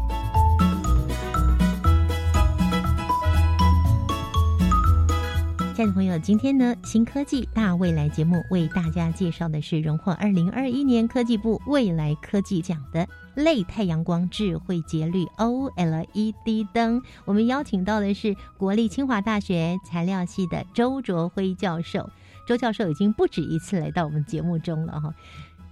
[5.81, 13.07] 亲爱的朋友，今天呢，新科技大未来节目为大家介绍的是荣获二零二一年科技部未来科技奖的。
[13.33, 22.11] 类太阳光智慧节律 OLED 灯，我们邀请到的是国立清华大学材料系的周卓辉教授。
[22.45, 25.15] 周教授已经不止一次来到我们节目中了哈，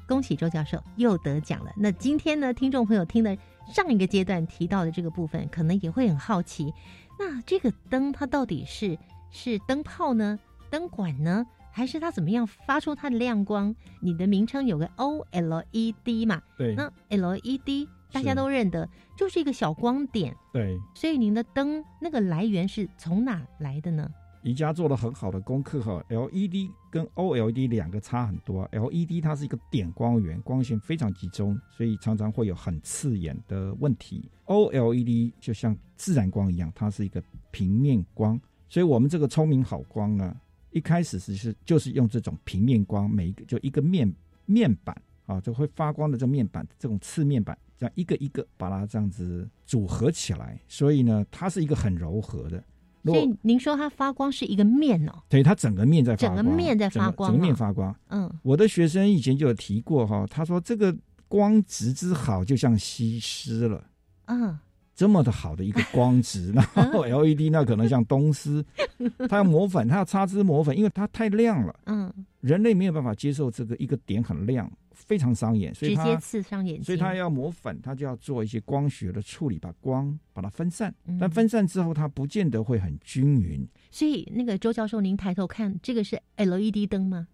[0.07, 1.71] 恭喜周教授又得奖了。
[1.77, 3.37] 那今天呢，听众朋友听的
[3.71, 6.73] 上一个阶段提到的这个部分，可能也会很好奇，
[7.19, 8.97] 那这个灯它到底是
[9.31, 10.39] 是灯泡呢，
[10.69, 11.45] 灯管呢？
[11.71, 13.73] 还是它怎么样发出它的亮光？
[14.01, 16.41] 你的名称有个 OLED 嘛？
[16.57, 20.35] 对，那 LED 大家都认得，就是一个小光点。
[20.51, 24.09] 对，所以您的灯那个来源是从哪来的呢？
[24.41, 28.67] 宜家做了很好的功课哈，LED 跟 OLED 两个差很多。
[28.71, 34.29] LED 它是一个点光源，光线非常集中，所以常常会有很刺眼的问题。
[34.45, 38.39] OLED 就像自然光一样，它是一个平面光，
[38.69, 40.33] 所以我们这个聪明好光呢。
[40.71, 44.13] 一开始是是就是用这种平面光，每一个就一个面
[44.45, 52.63] 面板啊，就会发光的这面板，这种次面板，这样一个一个把它这样子组合起来，所以呢，它是一个很柔和的。
[53.03, 55.23] 所以您说它发光是一个面哦？
[55.27, 57.95] 对，它整个面在发光整个面在发光，整个面发光。
[58.09, 60.95] 嗯，我的学生以前就有提过哈，他说这个
[61.27, 63.89] 光质之好，就像西施了。
[64.25, 64.59] 嗯。
[64.99, 68.61] 这么的好的一个光质，然后 LED 那可能像东施，
[69.29, 71.73] 它要磨粉，它要擦脂磨粉，因为它太亮了。
[71.85, 76.83] 嗯，人类没有办法接受这个一个点很亮，非常伤眼，所以直接刺伤眼睛。
[76.83, 80.93] 所以它要磨粉，它就要做一些光学的处理，把光把它分散。
[81.17, 83.65] 但分散之后，它不见得会很均匀。
[83.89, 87.25] 所以那个周教授，您抬头看，这个是 LED 灯吗？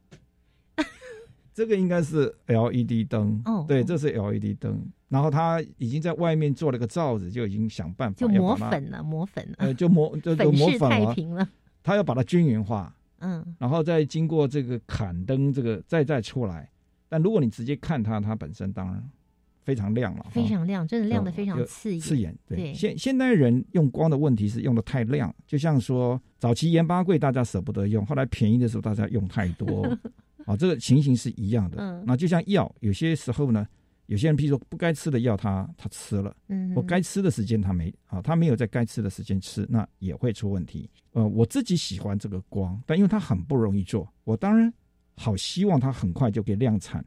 [1.51, 3.41] 这个应该是 LED 灯。
[3.45, 4.86] 哦，对，这是 LED 灯。
[5.15, 11.47] 然后他已经在外面做了个罩子，就已经想办法就磨粉了，磨粉了，呃， 就磨就磨粉太平了。
[11.82, 16.69] 他要把它均匀化，嗯，然后再经过这个砍灯，这个再再出来。
[17.08, 19.01] 但如果你直接看它，它本身当然
[19.63, 22.01] 非常亮了，非常亮，真的亮的非常刺眼。
[22.01, 22.73] 刺眼，对。
[22.73, 29.88] 现现代人用光的问题是用的太亮，就像说早期盐巴贵，大家舍不得用，后来便宜的时候大家用太多，
[30.43, 31.78] 啊， 这个情形是一样的。
[31.80, 33.65] 嗯，那就像药，有些时候呢。
[34.07, 40.89] 有些人，譬如说不该吃的药，他他吃了，嗯，我该吃的时间他没啊，他没有在该吃的时间吃，那也会出问题。
[41.11, 44.71] 呃，我自己喜欢这个光，但因为它很不容易做，我当然
[45.15, 47.03] 好希望它很快就可以量产。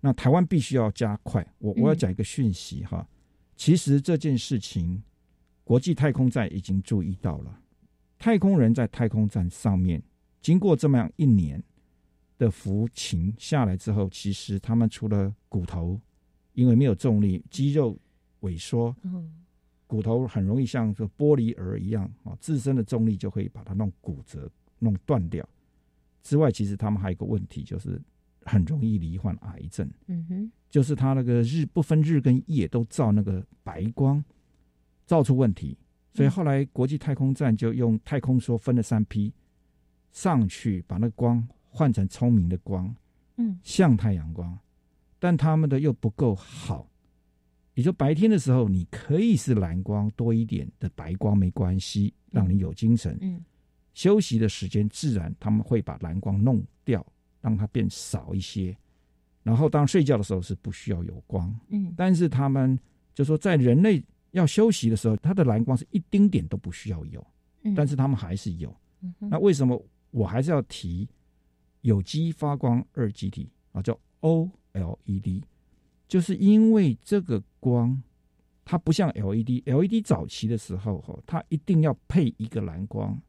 [0.00, 1.46] 那台湾必须要加快。
[1.58, 3.06] 我我要讲一个讯息哈，
[3.56, 5.02] 其实这件事情，
[5.64, 7.60] 国际太空站已经注意到了。
[8.18, 10.02] 太空人在太空站上面，
[10.40, 11.62] 经过这么样一年
[12.38, 16.00] 的服勤下来之后，其实他们除了骨头
[16.56, 17.96] 因为没有重力，肌肉
[18.40, 19.30] 萎缩，嗯。
[19.88, 25.48] 骨头很容易像这玻璃儿一样啊，自身的重力就会把它弄骨折、弄断掉。
[26.24, 28.02] 之外，其实他们还有一个问题，就是
[28.42, 29.88] 很容易罹患癌症。
[30.08, 34.24] 嗯哼，就是他那个日不分日跟夜都照那个白光，
[35.06, 35.78] 照出问题，
[36.14, 39.32] 所以后来国际太空站就用太空梭分了三批
[40.10, 42.92] 上去，把那个光换成聪明的光，
[43.36, 43.56] 嗯。
[43.62, 44.58] 像太阳光，
[45.26, 46.88] 但他们的又不够好。
[47.74, 53.18] 也就白天的时候，你可以是蓝光多一点的白光没关系，让你有精神。
[53.20, 53.44] 嗯
[53.92, 57.04] 休息的时间自然他们会把蓝光弄掉，
[57.40, 58.76] 让它变少一些。
[59.42, 62.78] 然后当睡觉的时候是不需要有光，嗯但是他们
[63.12, 67.26] 就说在人类要休息的时候，它的蓝光是一丁点都不需要有，
[67.64, 68.72] 嗯，但是他们还是有。
[69.02, 71.08] 嗯那为什么我还是要提
[71.80, 73.82] 有机发光二极体啊？
[73.82, 75.42] 叫 OLED，
[76.08, 78.02] 就是因为这个光
[78.64, 83.20] 它不像 LED，LED 早期的时候哈，它一定要配一个蓝光，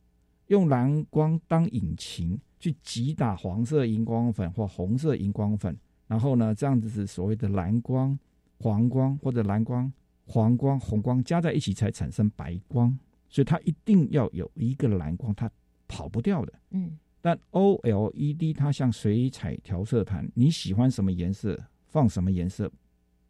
[0.48, 8.18] 用蓝光当引擎去击打黄色荧光粉或红色荧光粉，然后呢，这样子是所谓的蓝光、
[8.60, 9.92] 黄光或者蓝光、
[10.26, 12.98] 黄光、红光加在一起才产生白光，
[13.30, 15.50] 所以它一定要有一个蓝光，它
[15.88, 16.54] 跑不掉的。
[16.72, 22.72] 嗯但 OLED 它像水彩调色盘，你喜欢什么颜色放什么颜色，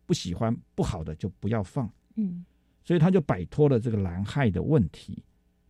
[0.06, 2.46] 不喜欢不好的就不要放，嗯
[2.84, 5.24] 所以它就摆脱了这个蓝害的问题。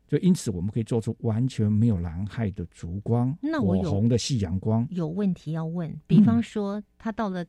[0.07, 4.87] 就因此，我们可以做出完全没有蓝害的烛光，那我火红的夕阳光。
[4.89, 7.45] 有问题要问，比方嗯说它到了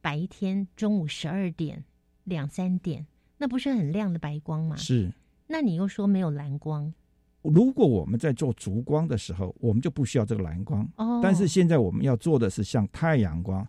[0.00, 1.84] 白天中午十二点
[2.24, 3.04] 两三点，
[3.38, 4.76] 那不是很亮的白光吗？
[4.76, 5.12] 是，
[5.48, 6.94] 那你又说没有蓝光
[7.42, 10.86] 如果我们在做烛光的时候，我们就不需要这个蓝光。
[10.96, 13.66] 哦，但是现在我们要做的是像太阳光，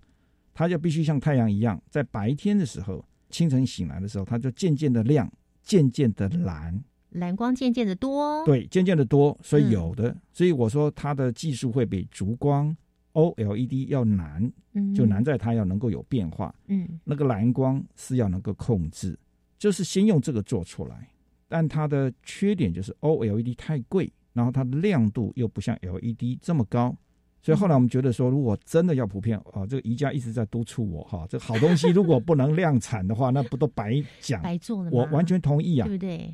[0.53, 5.31] 它就必须像太阳一样，在白天的时候，清晨醒来的时候，它就渐渐的亮，
[5.63, 12.75] 渐渐的蓝，蓝光渐渐的多，，对，渐渐的多，所以嗯有的，所以我说它的技术会比烛光
[13.13, 16.99] OLED 要难，嗯，就难在它要能够有变化，嗯。
[17.05, 19.17] 那个蓝光是要能够控制，
[19.57, 21.09] 就是先用这个做出来，
[21.51, 26.95] 但它的缺点就是 OLED 太贵，然后它的亮度又不像 LED 这么高。
[27.41, 34.41] 所以后来我们觉得说，如果真的要普遍啊，这个宜家一直在督促我哈，这个好东西如果不能量产的话，那不都白讲？
[34.41, 34.91] 白做了吗？
[34.93, 35.97] 我完全同意啊对。
[35.97, 36.33] 不对？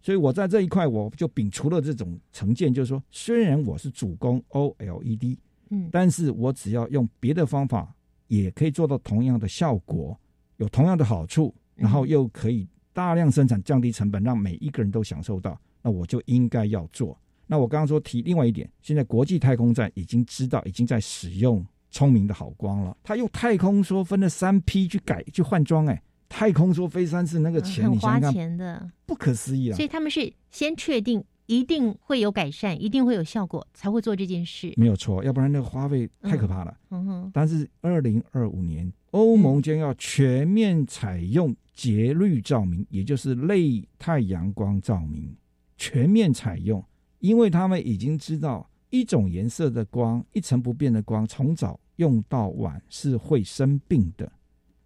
[0.00, 5.36] 所以我在这一块，我就摒除了这种成见，就是说，虽然我是主攻 OLED，
[5.68, 7.94] 嗯但是我只要用别的方法，
[8.28, 10.18] 也可以做到同样的效果，
[10.56, 17.18] 有同样的好处，然后又可以大量生产、降低成本，让每一个人都享受到，那我就应该要做。
[17.46, 22.96] 那我刚刚说提另外一点，现在国际太空站已经知道，已经在使用聪明的好光了。
[23.02, 29.84] 他用太空梭分了三批去改去换装，哎，太空梭飞三次那个钱，你想想看，钱的，不可思议啊所！
[29.84, 34.72] 以他们是先确定一定会有改善，一定会有效果，才会做这件事。
[34.76, 36.74] 没有错，要不然那个花费太可怕了。
[36.90, 45.32] 嗯哼，但是二零二五年，欧盟将要全面采用节律照明，也就是类太阳光照明，
[45.76, 46.84] 全面采用，
[47.20, 54.30] 因为他们已经知道一种颜色的光，一成不变的光，从早用到晚是会生病的，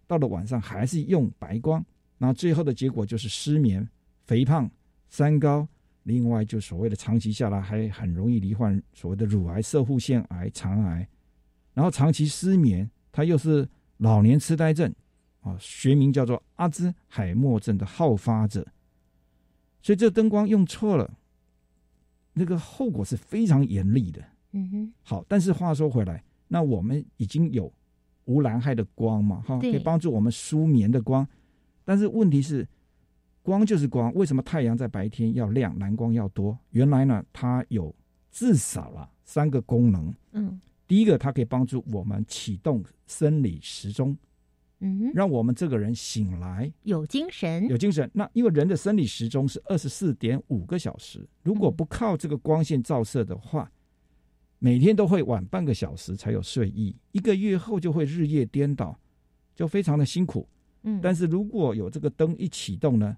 [0.05, 1.83] 到了晚上还是用白光，
[2.19, 3.89] 那最后的结果就是失眠、
[4.27, 4.69] 肥胖、
[5.09, 5.67] 三高。
[6.03, 11.07] 另外，就所谓的长期下来，还很容易罹患所谓的乳癌、色护腺癌、肠癌。
[11.73, 13.67] 然后长期失眠，它又是
[13.99, 14.93] 老年痴呆症
[15.41, 18.67] 啊，学名叫做阿兹海默症的好发者。
[19.81, 21.09] 所以这灯光用错了，
[22.33, 24.21] 那个后果是非常严厉的。
[24.51, 27.71] 嗯哼，好，但是话说回来，那我们已经有
[28.25, 31.27] 无蓝害的光嘛，哈，可以帮助我们舒眠的光。
[31.85, 32.67] 但是问题是，
[33.41, 36.57] 光就是光，为什么太阳在白天要亮，蓝光要多？
[36.71, 37.95] 原来呢，它有
[38.31, 40.13] 至少啊三个功能。
[40.31, 40.58] 嗯
[40.89, 44.17] 第一个，它可以帮助我们启动生理时钟，
[44.79, 48.09] 嗯，让我们这个人醒来有精神，有精神。
[48.11, 53.71] 那因为人的生理时钟是二十四点五个小时，如果不靠这个光线照射的话，
[54.57, 58.99] 每天都会晚半个小时才有睡意，一个月后就会日夜颠倒，
[59.55, 60.49] 就非常的辛苦。
[60.81, 63.15] 嗯，但是如果有这个灯一启动呢，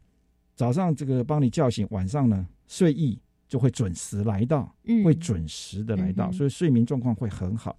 [0.55, 3.17] 早上这个帮你叫醒，晚上呢睡意
[3.51, 7.77] 就会准时来到，嗯会准时的来到，嗯所以睡眠状况会很好。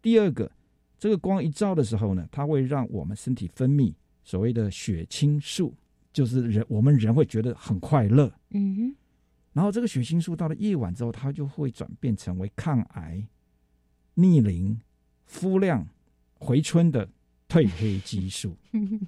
[0.00, 0.48] 第二个，
[0.96, 3.92] 这个光一照的时候呢，它会让我们身体分泌
[4.22, 5.74] 所谓的血清素
[6.12, 8.32] 就是人我们人会觉得很快乐。
[8.50, 8.96] 嗯哼，
[9.52, 13.26] 然后这个血清素到了夜晚之后，它就会转变成为抗癌、
[14.14, 14.80] 逆龄、
[15.26, 15.84] 肤亮、
[16.34, 17.08] 回春的
[17.48, 18.56] 褪黑激素，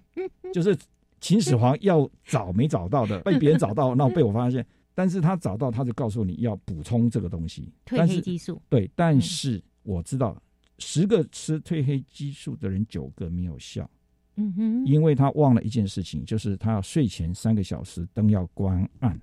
[0.52, 0.76] 就是
[1.20, 10.40] 秦始皇要找没找到的，被别人找到，那被我发现，但是他找到，他就告诉你要补充这个东西，褪黑激素，对，但是我知道
[10.78, 13.90] 十个吃褪黑激素的人，九个没有效。
[14.36, 19.20] 嗯哼，因为他忘了一件事情，就是他要睡前三个小时灯要关暗。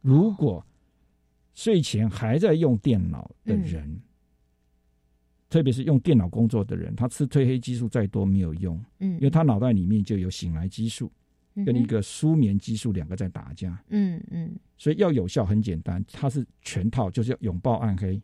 [0.00, 0.64] 如果
[1.54, 4.00] 睡前还在用电脑的人，
[5.48, 11.10] 特别是用电脑工作的人，他吃褪黑激素再多没有用，嗯，因为他脑袋里面就有醒来激素
[11.64, 14.58] 跟一个舒眠激素两个在打架，嗯嗯。
[14.76, 18.20] 所以要有效很简单，它是全套，就是要拥抱暗黑。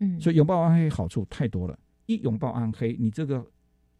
[0.00, 3.44] 嗯，所以拥抱暗黑好处太多了，一拥抱暗黑，你这个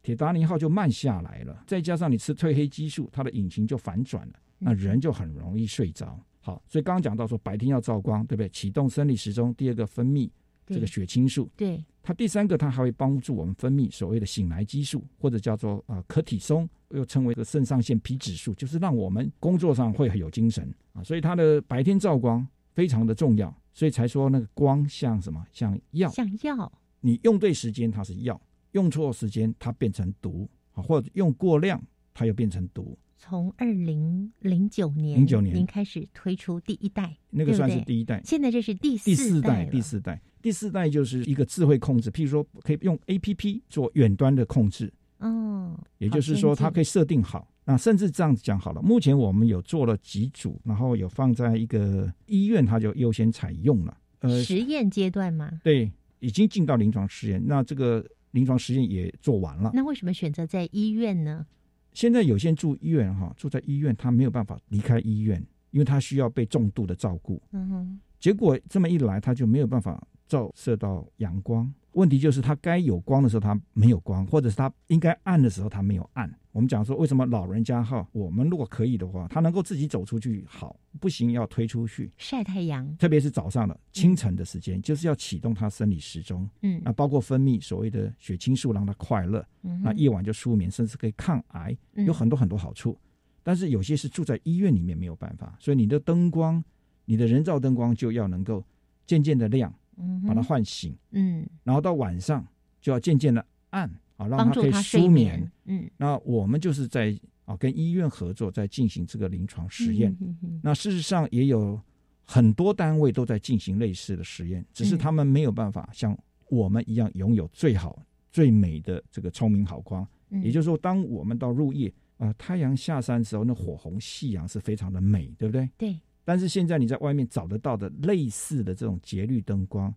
[0.03, 6.19] 铁达尼号就慢下来了，再加上你吃褪黑激素，它的引擎就反转了，那人就很容易睡着。
[6.41, 8.49] 好，所以刚刚讲到说白天要照光，对不对？
[8.49, 10.29] 启动生理时钟，第二个分泌
[10.73, 20.73] 这个血清素，对，它第三个它还会帮助我们分泌所谓的醒来激素，或者叫做啊、呃可体松，又称为个肾上腺皮质素，就是让我们工作上会很有精神。
[20.93, 21.03] 啊。
[21.05, 25.45] 所以它的白天照光非常的重要，所以才说那个光像什么？
[25.53, 28.41] 像药，像药，你用对时间它是药，
[28.73, 31.83] 用错时间它变成毒啊，或者用过量
[32.15, 32.99] 它又变成毒。
[33.25, 35.55] 从二零零九年零九年。
[35.55, 38.21] 您开始推出第一代，那个算是第一代。
[38.25, 47.49] 现在这是第第四代，第四代，第四代就是一个智慧控制，譬如说可以用 A P P 做远端的控制，哦，也就是说它可以设定好。
[47.65, 53.97] 那甚至这样子讲好了，目前我们有做了几组，然后有放在一个医院，它就优先采用了。
[54.19, 55.61] 呃，实验阶段吗？
[55.63, 59.71] 对，已经进到临床实验，那这个临床实验也做完了。
[59.73, 61.47] 那为什么选择在医院呢？
[61.93, 65.41] 现在有些人住医院哈，住在医院，他没有办法离开医院，
[65.71, 67.41] 因为他需要被重度的照顾。
[67.53, 70.03] 嗯哼，结果这么一来，他就没有办法
[70.33, 71.71] 照射到阳光。
[71.93, 76.33] 问题就是它该有光的时候它没有光，或者是它应该暗的时候它没有暗。
[76.51, 86.49] 我们讲说，为什么老人家哈，我们如果可以的话，他能够自己走出去好，不行要推出去，晒太阳，特别是早上的清晨的时间，就是要启动他生理时钟。
[86.63, 89.47] 嗯那包括分泌所谓的血清素，让他快乐。
[89.63, 92.99] 嗯那夜晚就舒眠，甚至可以抗癌，嗯有很多很多好处。
[93.43, 96.63] 但是有些是住在医院里面没有办法，所以你的灯光，
[97.05, 98.65] 你的人造灯光就要能够
[99.07, 102.47] 渐渐的亮，嗯把它唤醒，嗯，然后到晚上
[102.81, 105.53] 就要渐渐的暗啊，让帮它可以舒眠眠。。
[105.67, 110.11] 嗯，那我们就是在啊跟医院合作，在进行这个临床实验。
[110.21, 111.81] 嗯哼哼那事实上也有
[112.25, 116.17] 很多单位都在进行类似的实验，只是嗯他们没有办法像
[116.49, 120.07] 我们一样拥有最好、最美的这个聪明好光。
[120.31, 125.69] 嗯也就是说，当我们到入夜啊、呃太阳下山的时候，那火红夕阳是非常的美，对不对？
[125.77, 129.93] 对，但是现在你在外面找得到的类似的这种节律灯光，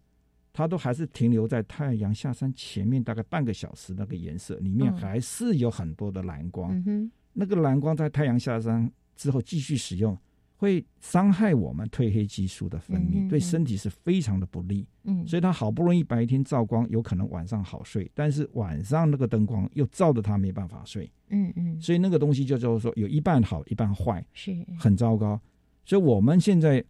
[0.51, 4.97] 它都还是停留在太阳下山前面大概半个小时那个颜色，里面嗯。
[4.97, 6.71] 还是有很多的蓝光。
[6.86, 10.17] 嗯，那个蓝光在太阳下山之后继续使用，
[10.55, 14.88] 会伤害我们褪黑激素的分泌，嗯对身体是非常的不利。
[15.03, 24.55] 嗯，所以他好不容易白天照光，有可能晚上好睡，但是晚上那个灯光又照的他没办法睡，嗯嗯，所以那个东西就叫做说有一半好，一半坏，是。
[24.80, 25.39] 很糟糕。
[25.86, 26.83] 所以我们现在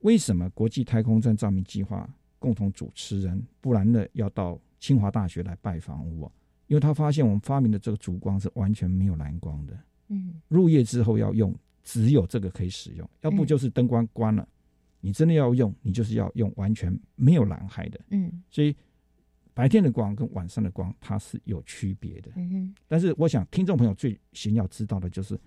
[0.00, 2.08] 为什么国际太空站照明计划
[2.38, 6.30] 共同主持人布兰乐要到清华大学来拜访我？
[6.66, 9.78] 因为他发现我们发明的这个烛光是完全没有蓝光的，
[10.08, 14.48] 嗯入夜之后要用，只有这个可以使用，要不嗯就是灯光关了，
[15.00, 18.00] 你真的要用，你就是要用完全没有蓝海的。
[18.10, 18.74] 嗯所以
[19.52, 22.30] 白天的光跟晚上的光它是有区别的。
[22.34, 25.38] 嗯哼，但是我想听众朋友最先要知道的就是，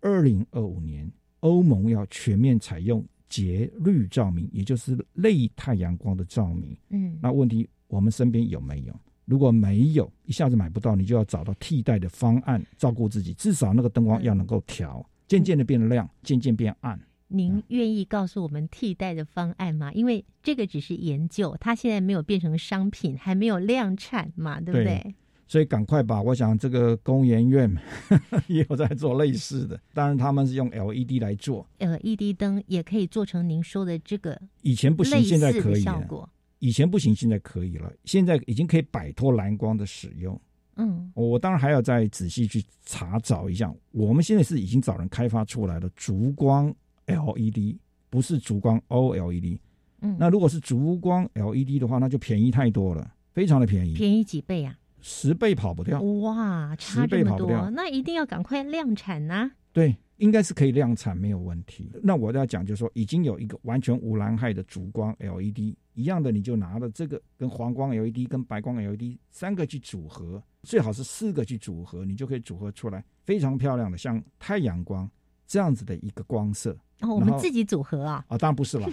[0.00, 1.08] 二零二五年
[1.46, 6.76] 欧盟要全面采用节律照明，也就是类太阳光的照明。
[6.90, 8.92] 嗯，那问题我们身边有没有？
[9.26, 13.32] 如果没有，一下子买不到，你就要找到替代的方案，照顾自己。
[13.34, 17.00] 至少那个灯光要能够调，渐渐的变亮，渐渐变暗。
[17.28, 19.92] 您愿意告诉我们替代的方案吗？
[19.92, 25.14] 因为这个只是研究，它现在没有变成商品，还没有量产嘛，对不对？
[25.46, 26.20] 所以赶快吧！
[26.20, 27.70] 我想这个工研院
[28.48, 35.80] 也有在做类似的，当然他们是用 LED 来做，LED 灯也可以做成您说的这个以前不行，现在可以了。
[35.80, 36.28] 效果。
[36.58, 37.92] 以前不行，现在可以了。
[38.04, 40.40] 现在已经可以摆脱蓝光的使用。
[40.78, 43.72] 嗯我当然还要再仔细去查找一下。
[43.92, 46.74] 我们现在是已经找人开发出来的烛光
[47.06, 47.76] LED，
[48.10, 49.58] 不是烛光 OLED。
[50.00, 54.76] 嗯，那如果是烛光 LED 的话，那就便宜太多了，非常的便宜，便宜几倍啊？
[55.08, 56.00] 十倍跑不掉。
[56.02, 61.88] 哇，差十这么多倍跑不掉，那一定要赶快量产呐、对，应该是可以量产没有问题。
[62.02, 75.08] 那我要讲就是说，已经有一个完全无蓝害的主光 LED 一样的，你就拿了这个跟黄光 LED 跟白光 LED 三个去组合，最好是四个去组合，你就可以组合出来非常漂亮的像太阳光
[75.46, 76.76] 这样子的一个光色。
[77.02, 78.24] 哦我们自己组合啊？
[78.26, 78.88] 啊，当然不是了，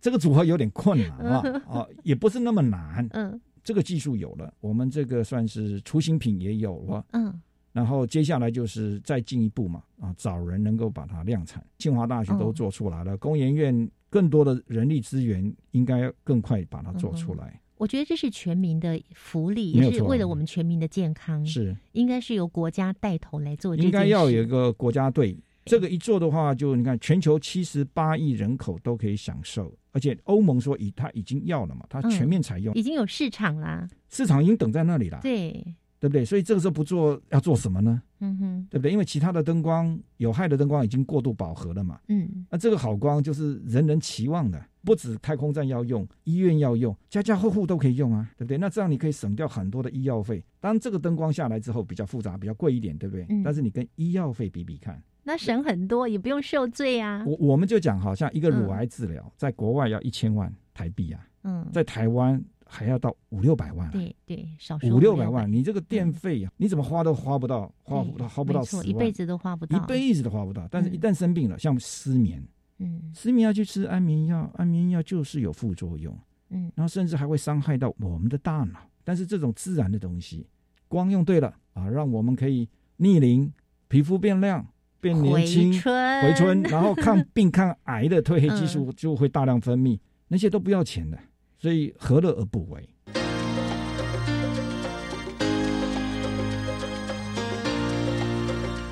[0.00, 3.04] 这个组合有点困难啊， 啊，也不是那么难。
[3.10, 3.38] 嗯，
[3.70, 7.06] 这个技术有了，我们这个算是雏形品也有了。
[7.12, 7.40] 嗯，
[7.72, 11.64] 然后接下来就是再进一步嘛，啊，找人能够把它量产。
[11.78, 17.60] 清华大学都做出来了，工研院更多的人力资源应该更快把它做出来。
[17.76, 21.46] 我觉得这是全民的福利，也是为了我们全民的健康。
[21.46, 23.76] 是，应该是由国家带头来做。
[23.76, 25.38] 应该要有一个国家队。
[25.64, 35.52] 这个一做的话，就你看，全球七十八亿人口都可以享受，而且欧盟说已他已经要了嘛，它全面采用，已经有市场啦，市场已经等在那里了，对
[36.00, 36.24] 对不对？
[36.24, 38.02] 所以这个时候不做要做什么呢？
[38.20, 38.90] 嗯哼，对不对？
[38.90, 48.56] 因为其他的灯光有害的灯光已经过度饱和了嘛，嗯，那这个好光就是人人期望的，不止太空站要用，医院要用，家家户户都可以用啊，对不对？
[48.56, 50.42] 那这样你可以省掉很多的医药费。
[50.58, 53.26] 当这个灯光下来之后比较复杂，比较贵一点，对不对？
[53.44, 55.02] 但是你跟医药费比比看。
[55.22, 57.22] 那省很多，也不用受罪啊。
[57.26, 63.90] 我我们就讲，好像一个乳癌治疗，在国外要一千万台币啊，嗯，在台湾还要到五六百万。
[63.90, 70.66] 对对，少五六百万，你这个电费啊，你怎么花都花不到，花不到，花不到十万，一辈子都花不到，一辈子都花不到。
[70.70, 72.42] 但是，一旦生病了，像失眠，
[72.78, 76.16] 嗯，失眠要去吃安眠药，安眠药就是有副作用，
[76.48, 78.80] 嗯，然后甚至还会伤害到我们的大脑。
[79.04, 80.46] 但是这种自然的东西，
[80.88, 83.52] 光用对了啊，让我们可以逆龄，
[83.88, 84.66] 皮肤变亮。
[85.00, 89.98] 变年轻，回春，然后抗病、抗癌的褪黑激素就会大量分泌，
[90.28, 91.18] 那些都不要钱的，
[91.58, 92.88] 所以何乐而不为？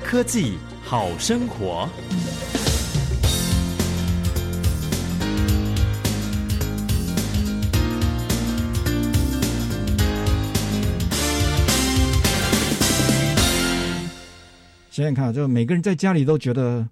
[0.03, 1.87] 科技好生活。
[14.99, 16.87] 想想看，就每个人在家里都觉得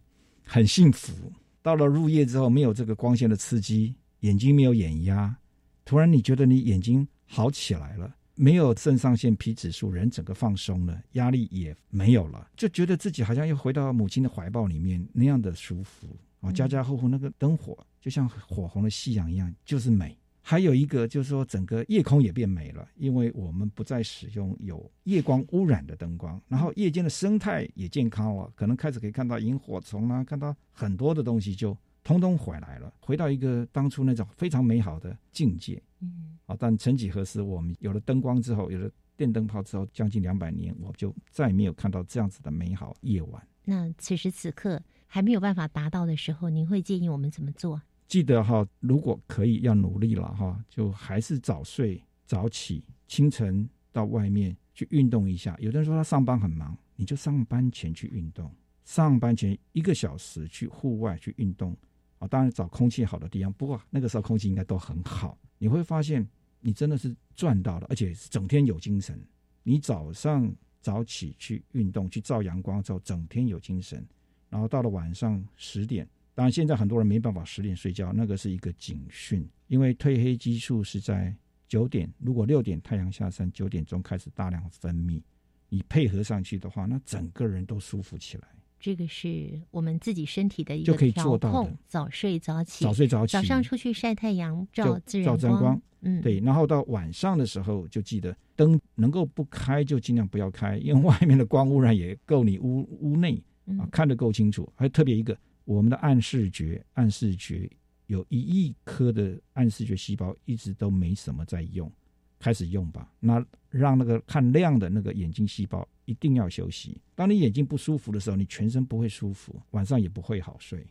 [0.45, 1.13] 很幸福。
[1.61, 5.35] 到了入夜之后，没有这个光线的刺激，眼睛没有眼压，
[5.83, 16.07] 突然你觉得你眼睛好起来了，没有肾上腺皮质素，人整个放松了，压力也没有了，就觉得自己好像又回到母亲的怀抱里面那样的舒服
[16.39, 16.49] 啊！
[16.53, 20.17] 家家户户那个灯火就像火红的夕阳一样，就是美。
[20.49, 35.83] 还有一个就是说，整个夜空也变美了，因为我们不再使用有夜光污染的灯光，然后夜间的生态也健康了，可能开始可以看到萤火虫啊，看到很多的东西就通通回来了，回到一个当初那种非常美好的境界。
[35.99, 43.45] 嗯，啊，但曾几何时，我们有了灯光之后，有了电灯泡之后，将近两百年，我就再没有看到这样子的美好夜晚。
[43.65, 47.81] 那此时此刻还没有办法达到的时候，您会建议我们怎么做？
[48.07, 55.55] 记得哈，如果可以要努力了哈，就还是早睡早起，清晨到外面去运动一下。
[55.59, 58.49] 有的人说他上班很忙，你就上班前去运动，
[58.85, 61.75] 上班前一个小时去户外去运动
[62.19, 62.27] 啊。
[62.27, 65.37] 当然找空气好的地方，不过那个时候空气应该都很好。
[65.57, 66.25] 你会发现
[66.61, 69.21] 你真的是赚到了，而且整天有精神。
[69.63, 70.49] 你早上
[70.79, 74.07] 早起去运动，去照阳光之后，整天有精神，
[74.49, 76.07] 然后到了晚上十点。
[76.37, 81.35] 当然，现在很多人没办法十点睡觉，那个是一个警讯，因为褪黑激素是在
[81.67, 85.19] 九点，如果六点太阳下山，九点钟开始大量分泌，
[85.67, 88.47] 你配合上去的话，那整个人都舒服起来。
[88.79, 103.43] 这个是我们自己身体的一个调控，早睡早起，早睡早起，早上出去晒太阳，照自然光，嗯，对，然后到晚上的时候就记得灯能够不开就尽量不要开，因为外面的光污染也够你屋屋内
[103.79, 105.35] 啊看得够清楚，还特别一个。
[105.67, 107.69] 我们的暗视觉，暗视觉
[108.05, 111.91] 有一亿颗的暗视觉细胞，一直都没什么在用，
[112.39, 113.11] 开始用吧。
[113.19, 117.01] 那让那个看亮的那个眼睛细胞一定要休息。
[117.15, 120.87] 当你眼睛不舒服的时候，你全身不会舒服，晚上也不会好睡。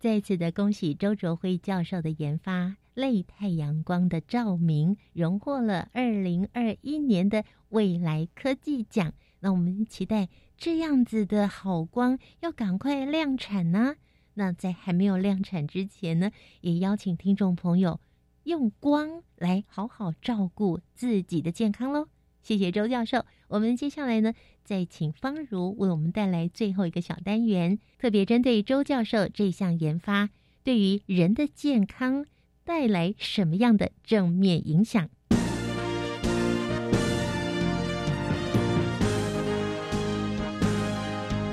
[0.00, 9.14] 再次的恭喜周卓辉教授的研发类太阳光的照明，荣获了二零二一年的未来科技奖。
[9.38, 13.94] 那我们期待这样子的好光要赶快量产呢。
[14.38, 16.30] 那在还没有量产之前呢，
[16.60, 18.00] 也邀请听众朋友
[18.44, 22.08] 用光来好好照顾自己的健康喽。
[22.42, 30.28] 谢谢周教授，我们接下来呢，再请方如为我们带来最后一个小单元，特别针对周教授这项研发，
[30.62, 32.26] 对于人的健康
[32.62, 35.08] 带来什么样的正面影响？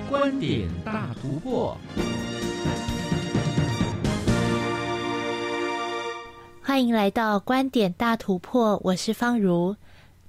[0.09, 1.77] 观点大突破。
[6.65, 9.75] 欢迎来到观点大突破，我是方如。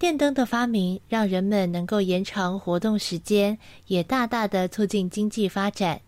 [0.01, 3.57] 电灯的发明让人们能够延长活动时间，
[3.87, 6.01] 也大大的促进经济发展。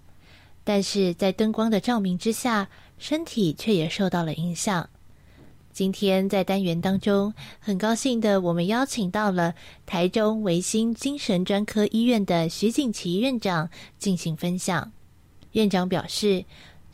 [0.64, 2.68] 但是在灯光的照明之下，
[2.98, 4.90] 身体却也受到了影响。
[5.72, 9.54] 今天在单元当中，很高兴的我们邀请到了
[9.86, 13.70] 台中维新精神专科医院的徐景琪院长
[14.00, 14.90] 进行分享。
[15.52, 16.44] 院长表示。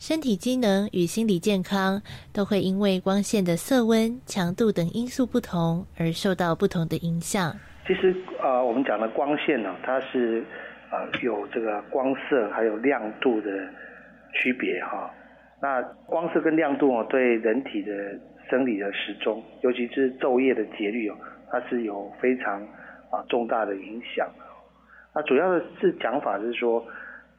[0.05, 2.01] 身体机能与心理健康
[2.33, 7.55] 都会因为光线的色温、强度等因素不同而受到不同的影响。
[7.87, 10.43] 其实，呃，我们讲的光线呢，它是
[10.91, 13.49] 呃有这个光色还有亮度的
[14.33, 15.09] 区别哈。
[15.61, 17.93] 那光色跟亮度哦，对人体的
[18.49, 21.15] 生理的时钟，尤其是昼夜的节律哦，
[21.49, 22.61] 它是有非常
[23.09, 24.27] 啊重大的影响。
[25.15, 26.85] 那主要的是讲法是说。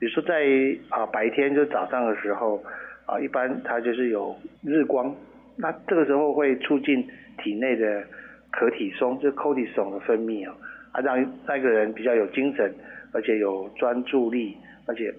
[0.05, 0.45] 比如说在
[0.91, 2.63] 啊白天就早上的时候
[3.07, 5.11] 啊，一般它就是有日光，
[5.57, 8.05] 那这个时候会促进体内的
[8.51, 10.55] 可体松，就 cortisol 的分泌啊，
[10.93, 12.71] 啊让那个人比较有精神，
[13.15, 14.55] 而且有专注力，
[14.87, 15.11] 而且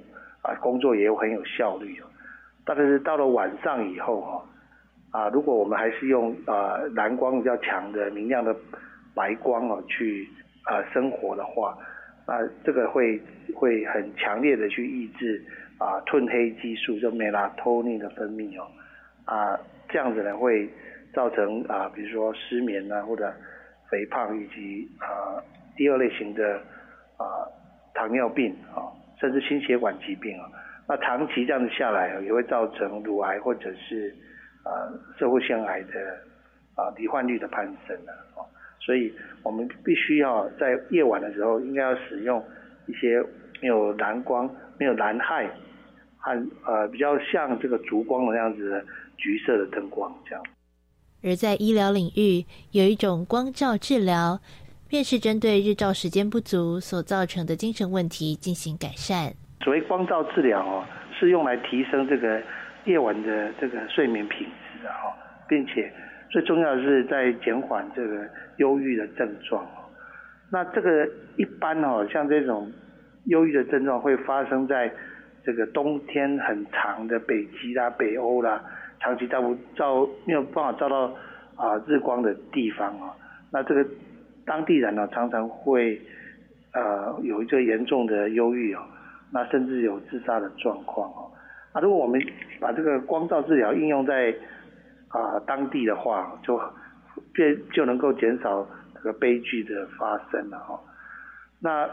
[0.43, 1.99] 啊工作也有很有效率。
[2.63, 4.45] 但是到了晚上以后哈，
[5.19, 8.55] 啊如果我们还是用啊蓝光比较强的明亮的
[9.15, 10.29] 白光哦去
[10.65, 11.75] 啊生活的话。
[12.27, 13.21] 那这个会
[13.55, 15.43] 会很强烈的去抑制
[15.77, 18.67] 啊褪黑激素就 melatonin 的分泌哦
[19.25, 19.57] 啊
[19.89, 20.67] 这样子呢会
[21.13, 23.31] 造成啊比如说失眠啊或者
[23.89, 25.41] 肥胖以及啊
[25.75, 26.57] 第二类型的
[27.17, 27.45] 啊
[27.93, 30.49] 糖尿病啊甚至心血管疾病啊
[30.87, 34.13] 那长期这样子下来也会造成乳癌或者是
[34.63, 36.17] 啊社会腺癌的
[36.75, 38.25] 啊罹患率的攀升啊。
[38.85, 39.11] 所以
[39.41, 42.43] 我们必须要在夜晚的时候，应该要使用
[42.85, 43.19] 一些
[43.59, 45.49] 没有蓝光、没有蓝害
[46.17, 48.85] 和呃比较像这个烛光的那样子的
[49.17, 50.43] 橘色的灯光这样。
[51.23, 54.39] 而在医疗领域，有一种光照治疗，
[54.87, 59.33] 便是针对日照时间不足所造成的精神问题进行改善。
[59.63, 60.85] 所谓光照治疗哦，
[61.19, 62.39] 是用来提升这个
[62.85, 65.11] 夜晚的这个睡眠品质的哈，
[65.49, 65.91] 并且。
[66.35, 68.27] 最重要的是在减缓这个
[68.57, 69.65] 忧郁的症状。
[70.51, 72.69] 那这个一般哦，像这种
[73.27, 74.91] 忧郁的症状会发生在
[75.45, 78.61] 这个冬天很长的北极啦、北欧啦，
[78.99, 81.15] 长期照不照没有办法照到
[81.55, 83.15] 啊日光的地方啊。
[83.49, 83.85] 那这个
[84.45, 86.01] 当地人呢，常常会
[86.73, 88.81] 呃有一个严重的忧郁哦，
[89.31, 91.31] 那甚至有自杀的状况哦。
[91.73, 92.21] 那如果我们
[92.59, 94.35] 把这个光照治疗应用在
[95.15, 96.59] 啊，当地的话就
[97.31, 100.77] 便就能够减少这个悲剧的发生了哈。
[101.61, 101.89] 那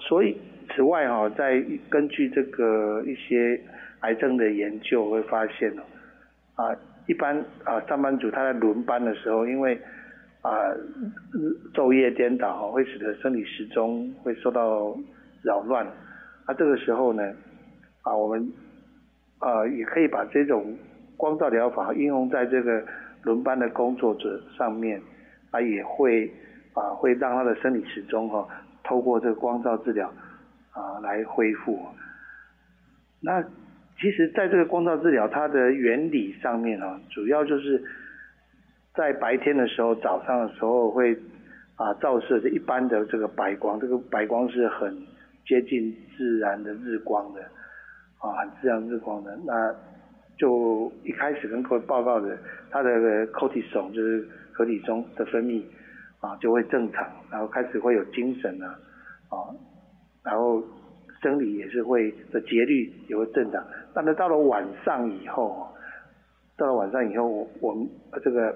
[0.00, 0.36] 所以
[0.74, 3.60] 此外哈，在根据这个一些
[4.00, 5.82] 癌症的研究会发现哦，
[6.56, 6.74] 啊，
[7.06, 9.80] 一般啊上班族他在轮班的时候，因为
[10.42, 10.50] 啊
[11.74, 14.98] 昼夜颠倒会使得生理时钟会受到
[15.44, 15.86] 扰乱。
[16.48, 17.22] 那这个时候呢，
[18.02, 18.52] 啊我们
[19.38, 20.76] 啊也可以把这种。
[21.16, 22.84] 光照疗法应用在这个
[23.22, 25.00] 轮班的工作者上面，
[25.50, 26.30] 啊也会
[26.74, 28.46] 啊会让他的生理时钟哈
[28.82, 30.12] 透过这个光照治疗
[30.72, 31.78] 啊来恢复。
[33.20, 33.42] 那
[33.98, 37.82] 其实在这个光照治疗它的原理上面啊，主要就是
[38.94, 41.16] 在白天的时候早上的时候会
[41.76, 44.94] 啊照射一般的这个白光，这个白光是很
[45.46, 47.40] 接近自然的日光的
[48.18, 49.74] 啊很自然日光的那。
[50.36, 52.36] 就一开始跟各位报告的，
[52.70, 55.62] 他的 cortisol 就是可体中的分泌
[56.20, 58.78] 啊就会正常，然后开始会有精神啊，
[59.28, 59.36] 啊，
[60.24, 60.62] 然后
[61.22, 63.64] 生理也是会的节律也会正常，
[63.94, 65.68] 但是到了晚上以后，
[66.56, 67.88] 到了晚上以后，我我们
[68.22, 68.54] 这个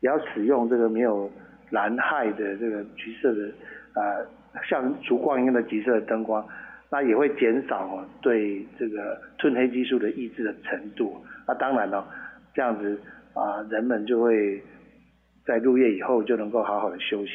[0.00, 1.30] 也要使用这个没有
[1.70, 3.46] 蓝害的这个橘色的
[3.92, 4.02] 啊
[4.68, 6.42] 像烛光一样的橘色的灯光。
[6.94, 11.20] 那也会减少对这个褪黑激素的抑制的程度。
[11.44, 12.06] 那当然了，
[12.54, 12.96] 这样子
[13.32, 14.62] 啊，人们就会
[15.44, 17.32] 在入夜以后就能够好好的休息。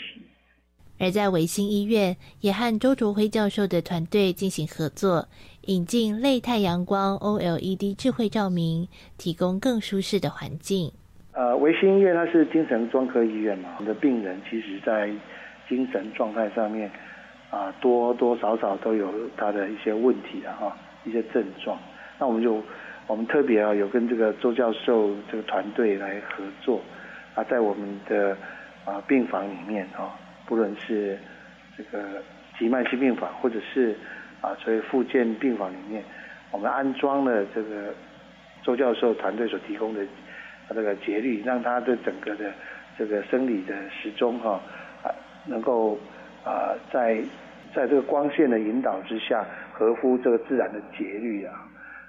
[0.97, 5.27] 而在维新医院，也和周卓辉教授的团队进行合作，
[5.63, 8.87] 引进类太阳光 OLED 智慧照明，
[9.17, 10.89] 提供更舒适的环境。
[11.33, 15.11] 呃，维新医院它是精神专科医院嘛，我们的病人其实在
[15.67, 16.89] 精神状态上面。
[17.49, 21.77] 啊，多多少少都有他的一些问题的哈，一些症状。
[22.19, 22.61] 那我们就
[23.07, 26.81] 我们特别啊，有跟这个周教授这个团队来合作
[27.33, 28.37] 啊，在我们的
[28.85, 30.13] 啊病房里面啊，
[30.45, 31.17] 不论是
[31.77, 32.21] 这个
[32.57, 33.95] 急慢性病房或者是
[34.41, 36.03] 啊，所以复健病房里面，
[36.51, 37.93] 我们安装了这个
[38.63, 40.05] 周教授团队所提供的
[40.69, 42.51] 这个节律，让他的整个的
[42.97, 44.61] 这个生理的时钟哈
[45.03, 45.09] 啊
[45.45, 45.97] 能够
[46.43, 47.21] 啊在
[47.73, 51.53] 在这个光线的引导之下，合乎这个自然的节律啊。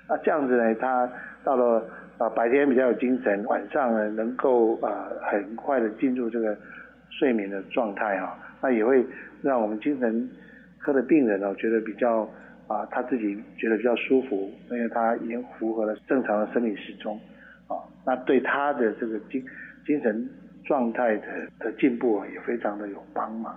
[0.08, 1.10] 那这样子呢，他
[1.44, 1.86] 到了
[2.18, 6.56] 啊白天比较有精神，晚上呢能够啊很快的进入这个
[7.10, 9.04] 睡眠的状态啊，那也会
[9.42, 10.28] 让我们精神。
[10.82, 12.26] 科的病人呢，觉得比较
[12.66, 17.20] 啊，他自己觉得比较舒服，因为他已经符合了正常的生理时钟，
[17.68, 17.76] 啊，
[18.06, 19.44] 那对他的这个精
[19.84, 20.26] 精神
[20.64, 21.26] 状态的
[21.58, 23.54] 的进步啊也非常的有帮忙，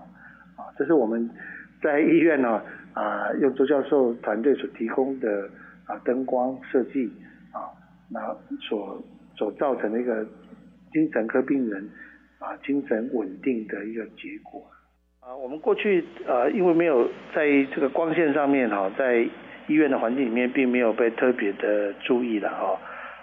[0.55, 1.29] 啊，这是我们
[1.81, 2.61] 在医院呢
[2.93, 5.49] 啊，用周教授团队所提供的
[5.85, 7.11] 啊灯光设计
[7.51, 7.71] 啊，
[8.09, 8.19] 那
[8.59, 9.01] 所
[9.35, 10.25] 所造成的一个
[10.91, 11.89] 精神科病人
[12.39, 14.63] 啊精神稳定的一个结果。
[15.19, 19.25] 啊，我们过去呃，因为没有在这个光线上面哈，在
[19.67, 22.77] 医院的环境里面，并没有被特别的注意的哈，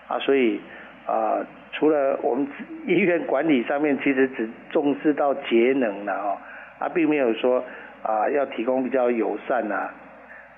[0.09, 0.59] 啊，所以
[1.07, 2.49] 啊，除了我们
[2.87, 6.43] 医院管理上面，其实只重视到节能了哈，
[6.81, 7.62] 他，并没有说
[8.03, 9.91] 啊，要提供比较友善呐，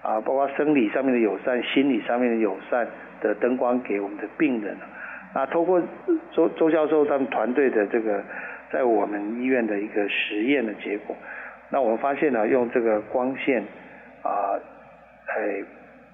[0.00, 2.86] 啊，包括生理上面的友善、心理上面的友善
[3.20, 4.74] 的灯光给我们的病人
[5.34, 5.82] 啊，通过
[6.30, 8.22] 周周教授他们团队的这个。
[8.72, 11.14] 在我们医院的一个实验的结果，
[11.68, 13.62] 那我们发现呢，用这个光线
[14.22, 14.56] 啊，
[15.26, 15.62] 哎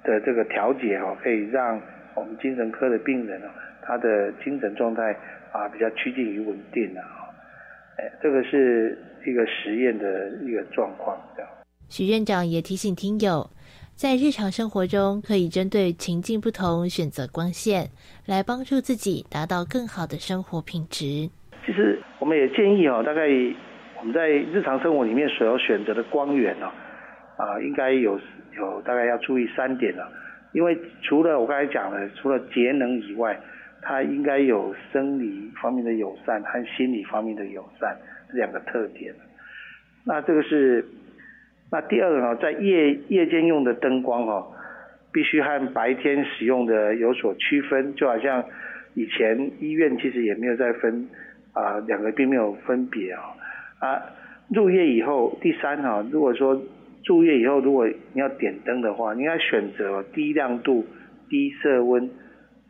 [0.02, 1.80] 的这个调节哦，可以让
[2.16, 5.14] 我们精神科的病人啊，他的精神状态
[5.52, 7.27] 啊比较趋近于稳定了啊，
[7.98, 8.96] 哎，这个是
[9.26, 11.18] 一个实验的一个状况。
[11.36, 11.50] 这样，
[11.88, 13.50] 许院长也提醒听友，
[13.94, 17.90] 在日常生活中可以针对情境不同选择光线，
[18.24, 21.28] 来帮助自己达到更好的生活品质。
[21.66, 23.22] 其实我们也建议哦，大概
[23.98, 26.70] 我们在日常生活里面所要选择的光源哦，
[27.36, 28.18] 啊，应该有
[28.56, 30.08] 有大概要注意三点了。
[30.52, 33.38] 因为除了我刚才讲的，除了节能以外，
[33.82, 37.96] 它应该有生理方面的友善和心理方面的友善
[38.30, 39.14] 这两个特点。
[40.04, 40.84] 那这个是
[41.70, 44.52] 那第二个呢，在夜夜间用的灯光哦，
[45.12, 48.44] 必须和白天使用的有所区分，就好像
[48.94, 51.08] 以前医院其实也没有在分。
[51.54, 53.22] 啊，两个并没有分别啊。
[53.80, 54.00] 啊，
[54.54, 56.62] 入夜以后，第三哈，如果说
[57.04, 60.86] 入夜以后，如果你要点灯的话，你要选择低亮度、
[61.28, 62.08] 低色温，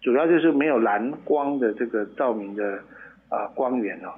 [0.00, 2.78] 主要就是没有蓝光的这个照明的
[3.28, 4.12] 啊光源哦。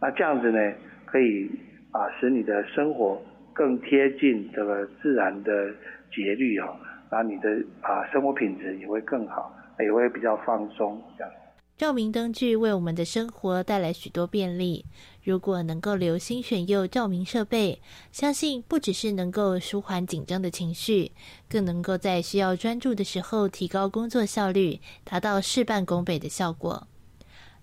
[0.00, 0.72] 那这样子呢，
[1.06, 1.50] 可以
[1.90, 3.20] 啊使你的生活
[3.52, 5.70] 更贴近这个自然的
[6.12, 6.76] 节律哦，
[7.10, 11.32] 那你的啊生活品质也会更好，也会比较放松这样。
[11.76, 14.84] 照明灯具为我们的生活带来许多便利。
[15.24, 17.80] 如果能够留心选用照明设备，
[18.12, 21.12] 相信不只是能够舒缓紧张的情绪，
[21.48, 26.86] 更能够在需要专注的时候提高工作效率，达到事半功倍的效果。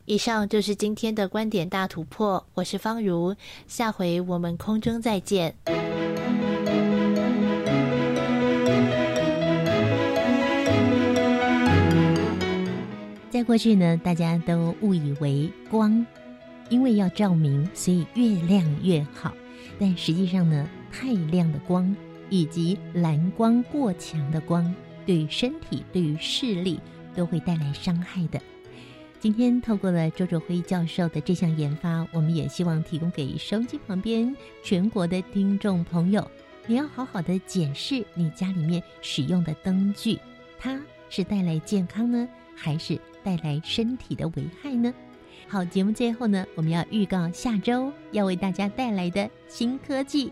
[0.05, 3.35] 以上就是今天的观点大突破，我是方如，
[3.67, 5.55] 下回我们空中再见。
[13.29, 16.05] 在过去呢，大家都误以为光，
[16.71, 19.31] 因为要照明，所以越亮越好。
[19.77, 21.93] 但实际上呢，太亮的光
[22.29, 24.73] 以及蓝光过强的光，
[25.05, 26.79] 对于身体、对于视力
[27.13, 28.41] 都会带来伤害的。
[29.19, 36.25] 今天透过了周卓辉教授的这项研发，我们也希望提供给收机旁边全国的听众朋友，
[36.65, 40.17] 你要好好的检视你家里面使用的灯具，
[40.57, 42.97] 它是带来健康呢，还是？
[43.23, 44.91] 带来身体的危害呢？
[45.51, 50.31] 好，节目最后呢，我们要预告下周要为大家带来的新科技。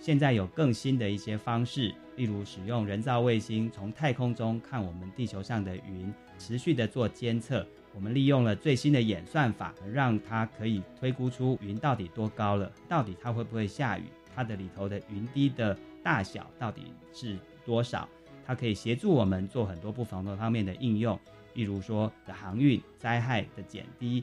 [0.00, 7.66] 现在有更新的一些方式，例如使用人造卫星从太空中看我们地球上的云，持续的做监测。
[7.94, 14.04] 我们利用了最新的演算法，让它可以推估出云到底多高了，到底它会不会下雨，
[14.34, 18.08] 它的里头的云滴的大小到底是多少。
[18.46, 21.18] 它可以协助我们做很多不同的方面的应用，
[21.56, 24.22] 例如说的航运灾害的减低。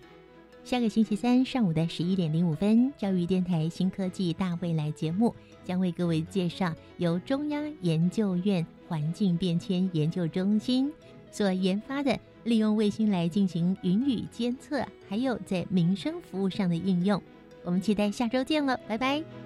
[0.63, 10.89] 下个星期三上午的十一点零五分，教育电台新科技大未来节目将为各位介绍由中央研究院环境变迁研究中心
[11.29, 17.21] 所研发的利用卫星来进行云雨监测，还有在民生服务上的应用。
[17.65, 19.42] 我们期待下周见了，拜拜。